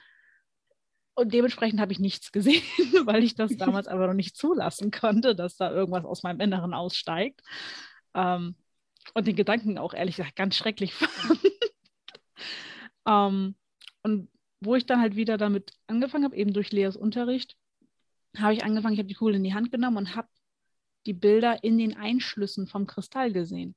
[1.13, 2.61] Und dementsprechend habe ich nichts gesehen,
[3.05, 6.73] weil ich das damals aber noch nicht zulassen konnte, dass da irgendwas aus meinem Inneren
[6.73, 7.41] aussteigt.
[8.13, 8.55] Ähm,
[9.13, 11.39] und den Gedanken auch ehrlich gesagt ganz schrecklich fand.
[13.07, 13.55] ähm,
[14.03, 14.29] und
[14.65, 17.55] wo ich dann halt wieder damit angefangen habe, eben durch Leas Unterricht,
[18.37, 20.27] habe ich angefangen, ich habe die Kugel in die Hand genommen und habe
[21.05, 23.75] die Bilder in den Einschlüssen vom Kristall gesehen.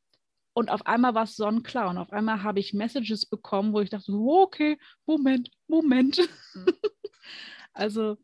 [0.53, 3.91] Und auf einmal war es sonnenklar und auf einmal habe ich Messages bekommen, wo ich
[3.91, 6.19] dachte, okay, Moment, Moment.
[6.55, 6.67] Mhm.
[7.73, 8.17] also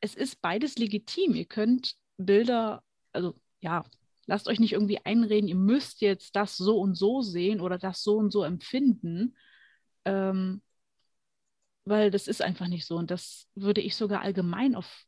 [0.00, 1.34] es ist beides legitim.
[1.34, 2.82] Ihr könnt Bilder,
[3.12, 3.84] also ja,
[4.26, 8.02] lasst euch nicht irgendwie einreden, ihr müsst jetzt das so und so sehen oder das
[8.02, 9.36] so und so empfinden.
[10.04, 10.62] Ähm,
[11.88, 12.96] weil das ist einfach nicht so.
[12.96, 15.04] Und das würde ich sogar allgemein auf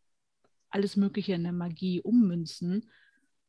[0.70, 2.90] alles Mögliche in der Magie ummünzen,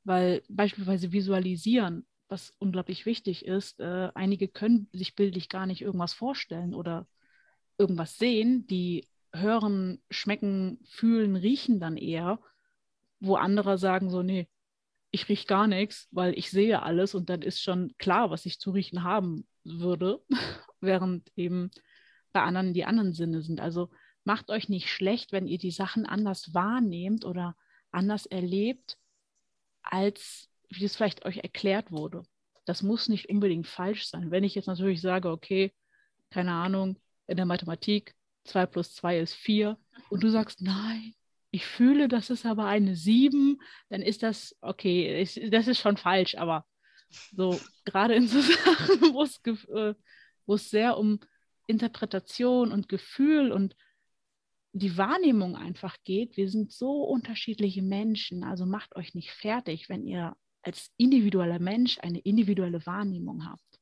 [0.03, 6.13] weil beispielsweise visualisieren, was unglaublich wichtig ist, äh, einige können sich bildlich gar nicht irgendwas
[6.13, 7.07] vorstellen oder
[7.77, 12.39] irgendwas sehen, die hören, schmecken, fühlen, riechen dann eher,
[13.19, 14.47] wo andere sagen so, nee,
[15.11, 18.59] ich rieche gar nichts, weil ich sehe alles und dann ist schon klar, was ich
[18.59, 20.21] zu riechen haben würde,
[20.79, 21.69] während eben
[22.31, 23.59] bei anderen die anderen Sinne sind.
[23.59, 23.89] Also
[24.23, 27.55] macht euch nicht schlecht, wenn ihr die Sachen anders wahrnehmt oder
[27.91, 28.97] anders erlebt,
[29.81, 32.23] als wie es vielleicht euch erklärt wurde.
[32.65, 34.31] Das muss nicht unbedingt falsch sein.
[34.31, 35.73] Wenn ich jetzt natürlich sage, okay,
[36.29, 38.15] keine Ahnung, in der Mathematik
[38.45, 39.77] 2 plus 2 ist 4
[40.09, 41.13] und du sagst, nein,
[41.51, 46.35] ich fühle, das ist aber eine 7, dann ist das, okay, das ist schon falsch,
[46.35, 46.65] aber
[47.35, 49.93] so gerade in so Sachen, wo es, äh,
[50.45, 51.19] wo es sehr um
[51.71, 53.75] Interpretation und Gefühl und
[54.73, 56.37] die Wahrnehmung einfach geht.
[56.37, 61.99] Wir sind so unterschiedliche Menschen, also macht euch nicht fertig, wenn ihr als individueller Mensch
[61.99, 63.79] eine individuelle Wahrnehmung habt.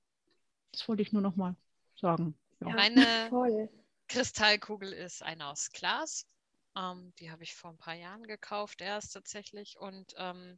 [0.72, 1.56] Das wollte ich nur noch mal
[1.96, 2.38] sagen.
[2.62, 2.70] Ja.
[2.70, 3.70] Meine Voll.
[4.08, 6.26] Kristallkugel ist eine aus Glas.
[6.76, 9.78] Ähm, die habe ich vor ein paar Jahren gekauft erst tatsächlich.
[9.78, 10.58] Und ähm,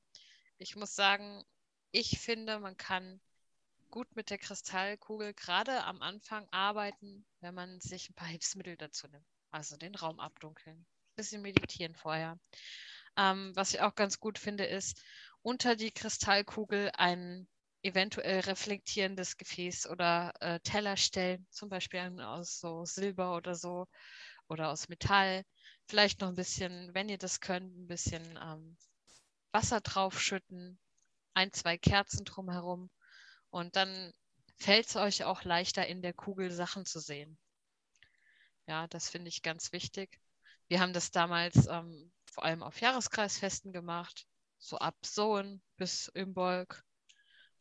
[0.57, 1.43] ich muss sagen,
[1.91, 3.19] ich finde, man kann
[3.91, 9.07] gut mit der Kristallkugel gerade am Anfang arbeiten, wenn man sich ein paar Hilfsmittel dazu
[9.07, 9.27] nimmt.
[9.51, 12.39] Also den Raum abdunkeln, ein bisschen meditieren vorher.
[13.17, 15.03] Ähm, was ich auch ganz gut finde, ist
[15.41, 17.47] unter die Kristallkugel ein
[17.83, 23.87] eventuell reflektierendes Gefäß oder äh, Teller stellen, zum Beispiel aus so Silber oder so
[24.47, 25.43] oder aus Metall.
[25.87, 28.77] Vielleicht noch ein bisschen, wenn ihr das könnt, ein bisschen ähm,
[29.51, 30.79] Wasser draufschütten,
[31.33, 32.89] ein, zwei Kerzen drumherum
[33.51, 34.13] und dann
[34.57, 37.37] fällt es euch auch leichter, in der Kugel Sachen zu sehen.
[38.67, 40.19] Ja, das finde ich ganz wichtig.
[40.67, 44.25] Wir haben das damals ähm, vor allem auf Jahreskreisfesten gemacht,
[44.57, 46.83] so ab Sohn bis Imbolg.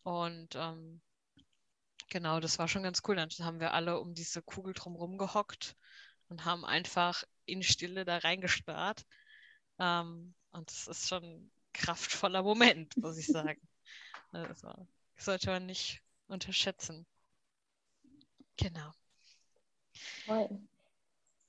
[0.02, 1.00] Und ähm,
[2.08, 3.16] genau, das war schon ganz cool.
[3.16, 5.76] Dann haben wir alle um diese Kugel drumherum gehockt
[6.28, 9.04] und haben einfach in Stille da reingestarrt.
[9.78, 13.60] Ähm, und das ist schon ein kraftvoller Moment, muss ich sagen.
[14.32, 14.86] Also,
[15.22, 17.06] sollte man nicht unterschätzen.
[18.56, 18.90] Genau.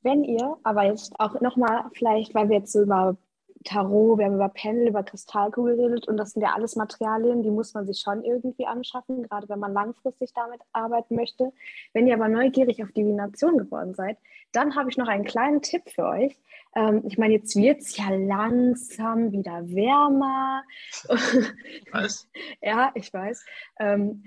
[0.01, 3.17] Wenn ihr, aber jetzt auch nochmal vielleicht, weil wir jetzt so über
[3.63, 7.51] Tarot, wir haben über Pendel, über Kristallkugel geredet und das sind ja alles Materialien, die
[7.51, 11.51] muss man sich schon irgendwie anschaffen, gerade wenn man langfristig damit arbeiten möchte.
[11.93, 14.17] Wenn ihr aber neugierig auf Divination geworden seid,
[14.51, 16.37] dann habe ich noch einen kleinen Tipp für euch.
[16.75, 20.63] Ähm, ich meine, jetzt wird es ja langsam wieder wärmer.
[21.91, 22.29] Was?
[22.61, 23.45] ja, ich weiß.
[23.79, 24.23] Ähm,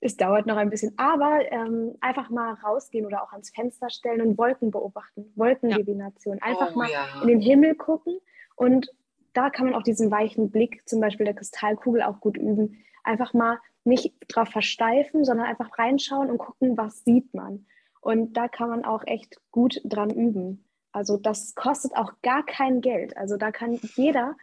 [0.00, 4.22] es dauert noch ein bisschen, aber ähm, einfach mal rausgehen oder auch ans Fenster stellen
[4.22, 6.40] und Wolken beobachten, Wolkendivination.
[6.40, 7.04] Einfach oh, mal ja.
[7.20, 8.18] in den Himmel gucken
[8.58, 8.92] und
[9.34, 12.84] da kann man auch diesen weichen Blick, zum Beispiel der Kristallkugel, auch gut üben.
[13.04, 17.66] Einfach mal nicht drauf versteifen, sondern einfach reinschauen und gucken, was sieht man.
[18.00, 20.64] Und da kann man auch echt gut dran üben.
[20.90, 23.16] Also das kostet auch gar kein Geld.
[23.16, 24.36] Also da kann jeder,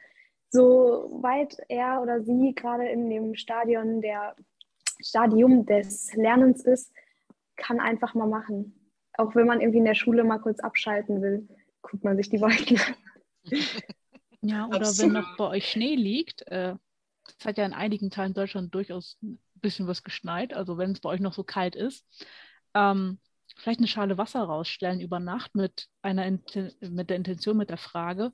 [0.49, 4.33] so weit er oder sie gerade in dem Stadion der
[5.01, 6.93] Stadium des Lernens ist,
[7.57, 8.89] kann einfach mal machen.
[9.17, 11.49] Auch wenn man irgendwie in der Schule mal kurz abschalten will,
[11.81, 12.95] guckt man sich die Wolken an.
[14.47, 14.99] Ja, oder Absolut.
[14.99, 16.75] wenn noch bei euch Schnee liegt, äh,
[17.39, 20.99] es hat ja in einigen Teilen Deutschland durchaus ein bisschen was geschneit, also wenn es
[20.99, 22.05] bei euch noch so kalt ist,
[22.75, 23.19] ähm,
[23.55, 28.33] vielleicht eine Schale Wasser rausstellen über Nacht mit, einer mit der Intention, mit der Frage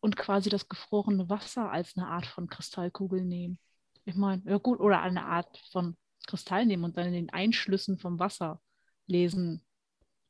[0.00, 3.58] und quasi das gefrorene Wasser als eine Art von Kristallkugel nehmen.
[4.04, 5.96] Ich meine, ja gut, oder eine Art von
[6.26, 8.60] Kristall nehmen und dann in den Einschlüssen vom Wasser
[9.06, 9.64] lesen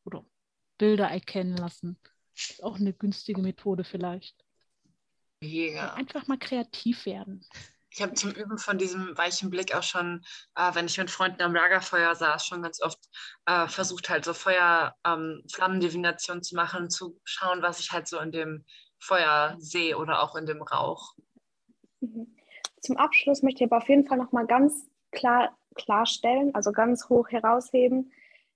[0.04, 0.24] oder
[0.76, 1.98] Bilder erkennen lassen.
[2.34, 4.43] Das ist auch eine günstige Methode vielleicht.
[5.44, 5.94] Mega.
[5.94, 7.44] Einfach mal kreativ werden.
[7.90, 10.24] Ich habe zum Üben von diesem weichen Blick auch schon,
[10.56, 12.98] äh, wenn ich mit Freunden am Lagerfeuer saß, schon ganz oft
[13.46, 18.32] äh, versucht, halt so Feuer-Flammendivination ähm, zu machen, zu schauen, was ich halt so in
[18.32, 18.64] dem
[18.98, 21.14] Feuer sehe oder auch in dem Rauch.
[22.00, 22.34] Mhm.
[22.80, 27.28] Zum Abschluss möchte ich aber auf jeden Fall nochmal ganz klar klarstellen, also ganz hoch
[27.30, 28.12] herausheben.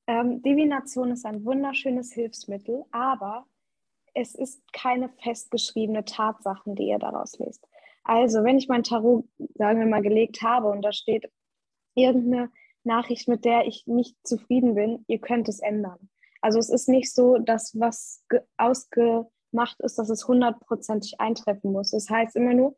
[0.06, 3.46] Ähm, Divination ist ein wunderschönes Hilfsmittel, aber
[4.20, 7.66] es ist keine festgeschriebene Tatsachen, die ihr daraus lest.
[8.02, 11.30] Also, wenn ich mein Tarot, sagen wir mal, gelegt habe und da steht
[11.94, 12.50] irgendeine
[12.84, 16.08] Nachricht, mit der ich nicht zufrieden bin, ihr könnt es ändern.
[16.40, 18.24] Also es ist nicht so, dass was
[18.56, 21.90] ausgemacht ist, dass es hundertprozentig eintreffen muss.
[21.90, 22.76] Das heißt immer nur,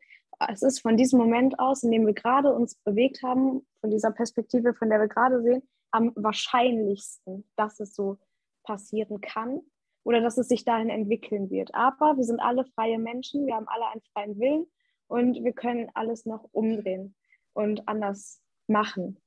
[0.51, 4.11] es ist von diesem Moment aus, in dem wir gerade uns bewegt haben, von dieser
[4.11, 5.61] Perspektive, von der wir gerade sehen,
[5.91, 8.17] am wahrscheinlichsten, dass es so
[8.63, 9.61] passieren kann
[10.03, 11.73] oder dass es sich dahin entwickeln wird.
[11.73, 14.65] Aber wir sind alle freie Menschen, wir haben alle einen freien Willen
[15.07, 17.15] und wir können alles noch umdrehen
[17.53, 19.17] und anders machen.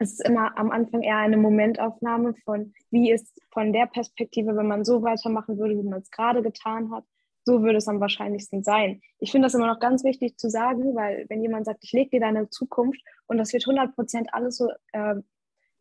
[0.00, 4.68] Es ist immer am Anfang eher eine Momentaufnahme von, wie ist von der Perspektive, wenn
[4.68, 7.04] man so weitermachen würde, wie man es gerade getan hat,
[7.44, 9.00] so würde es am wahrscheinlichsten sein.
[9.18, 12.10] Ich finde das immer noch ganz wichtig zu sagen, weil wenn jemand sagt, ich lege
[12.10, 15.16] dir deine Zukunft und das wird 100 Prozent alles so äh,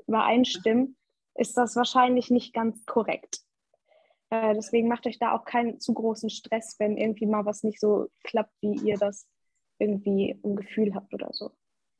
[0.08, 0.96] übereinstimmen,
[1.36, 3.42] ist das wahrscheinlich nicht ganz korrekt.
[4.30, 7.80] Äh, deswegen macht euch da auch keinen zu großen Stress, wenn irgendwie mal was nicht
[7.80, 9.28] so klappt, wie ihr das
[9.80, 11.52] irgendwie ein Gefühl habt oder so.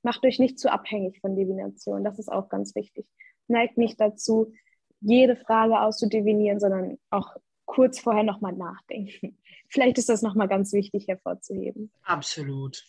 [0.04, 3.06] Macht euch nicht zu abhängig von Divination, das ist auch ganz wichtig.
[3.48, 4.54] Neigt nicht dazu,
[5.00, 9.38] jede Frage auszudivinieren, sondern auch kurz vorher nochmal nachdenken.
[9.70, 11.92] Vielleicht ist das nochmal ganz wichtig hervorzuheben.
[12.04, 12.84] Absolut.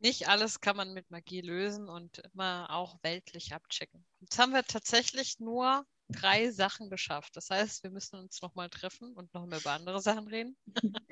[0.00, 4.04] Nicht alles kann man mit Magie lösen und immer auch weltlich abchecken.
[4.20, 7.36] Jetzt haben wir tatsächlich nur drei Sachen geschafft.
[7.36, 10.56] Das heißt, wir müssen uns nochmal treffen und noch mal über andere Sachen reden.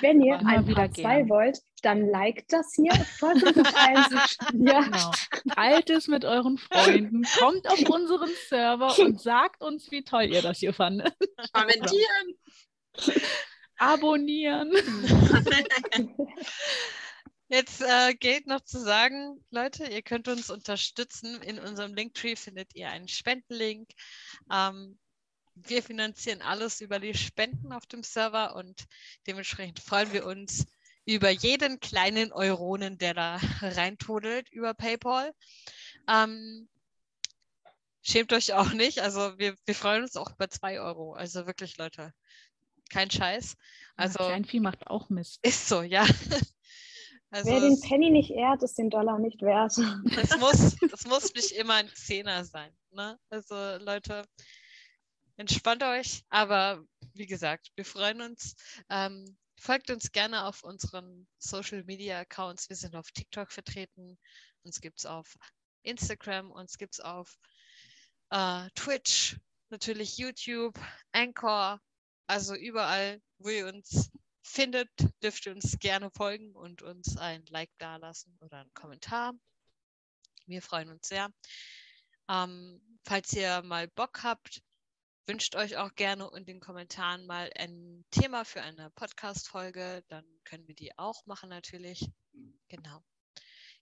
[0.00, 2.94] Wenn ihr ein wieder zwei wollt, dann liked das hier.
[2.94, 4.20] Folgt uns auf allen
[4.66, 4.80] ja.
[4.82, 5.12] genau.
[5.54, 10.42] Teilt es mit euren Freunden, kommt auf unseren Server und sagt uns, wie toll ihr
[10.42, 11.14] das hier fandet.
[11.52, 12.38] Kommentieren.
[13.76, 14.70] Abonnieren.
[17.54, 21.40] Jetzt äh, gilt noch zu sagen, Leute, ihr könnt uns unterstützen.
[21.40, 23.90] In unserem Linktree findet ihr einen Spendenlink.
[24.52, 24.98] Ähm,
[25.54, 28.86] wir finanzieren alles über die Spenden auf dem Server und
[29.28, 30.66] dementsprechend freuen wir uns
[31.04, 35.32] über jeden kleinen Euronen, der da reintodelt über PayPal.
[36.08, 36.68] Ähm,
[38.02, 38.98] schämt euch auch nicht.
[38.98, 41.12] Also wir, wir freuen uns auch über zwei Euro.
[41.12, 42.12] Also wirklich, Leute,
[42.90, 43.54] kein Scheiß.
[43.94, 45.38] Also, Kleinvieh macht auch Mist.
[45.42, 46.04] Ist so, ja.
[47.34, 49.74] Also Wer den Penny nicht ehrt, ist den Dollar nicht wert.
[50.14, 52.72] Das muss, das muss nicht immer ein Zehner sein.
[52.92, 53.18] Ne?
[53.28, 54.24] Also Leute,
[55.36, 56.22] entspannt euch.
[56.28, 58.54] Aber wie gesagt, wir freuen uns.
[58.88, 62.68] Ähm, folgt uns gerne auf unseren Social Media Accounts.
[62.68, 64.16] Wir sind auf TikTok vertreten.
[64.62, 65.34] Uns gibt es auf
[65.82, 67.36] Instagram, uns gibt es auf
[68.30, 70.78] äh, Twitch, natürlich YouTube,
[71.10, 71.80] Anchor,
[72.28, 74.12] also überall, wo ihr uns
[74.44, 74.90] findet,
[75.22, 79.32] dürft ihr uns gerne folgen und uns ein Like dalassen oder einen Kommentar.
[80.46, 81.30] Wir freuen uns sehr.
[82.28, 84.62] Ähm, falls ihr mal Bock habt,
[85.26, 90.68] wünscht euch auch gerne in den Kommentaren mal ein Thema für eine Podcast-Folge, dann können
[90.68, 92.10] wir die auch machen natürlich.
[92.68, 93.02] Genau.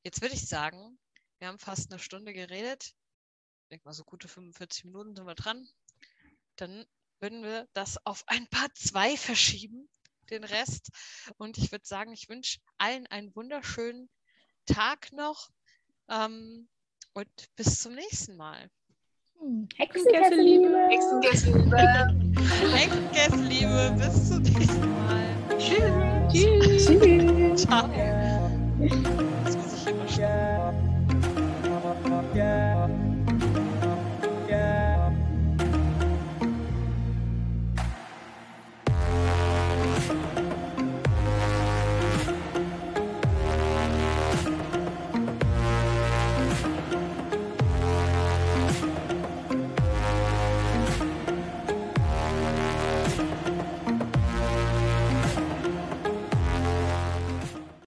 [0.05, 0.99] Jetzt würde ich sagen,
[1.39, 2.85] wir haben fast eine Stunde geredet.
[2.85, 5.69] Ich denke mal, so gute 45 Minuten sind wir dran.
[6.57, 6.87] Dann
[7.19, 9.89] würden wir das auf ein paar zwei verschieben
[10.31, 10.91] den Rest.
[11.37, 14.09] Und ich würde sagen, ich wünsche allen einen wunderschönen
[14.67, 15.49] Tag noch
[16.09, 16.69] ähm,
[17.15, 18.71] und bis zum nächsten Mal.
[19.39, 19.69] Hm.
[19.77, 20.89] Hexenkesselliebe.
[20.89, 21.77] Hexenkesselliebe.
[22.77, 23.97] Hexenkesselliebe.
[23.99, 25.59] Bis zum nächsten Mal.
[25.59, 26.03] Tschüss.
[26.33, 26.87] Tschüss.
[26.87, 27.63] Tschüss.
[27.63, 27.89] Ciao.
[29.45, 30.62] Das muss ich immer schnell.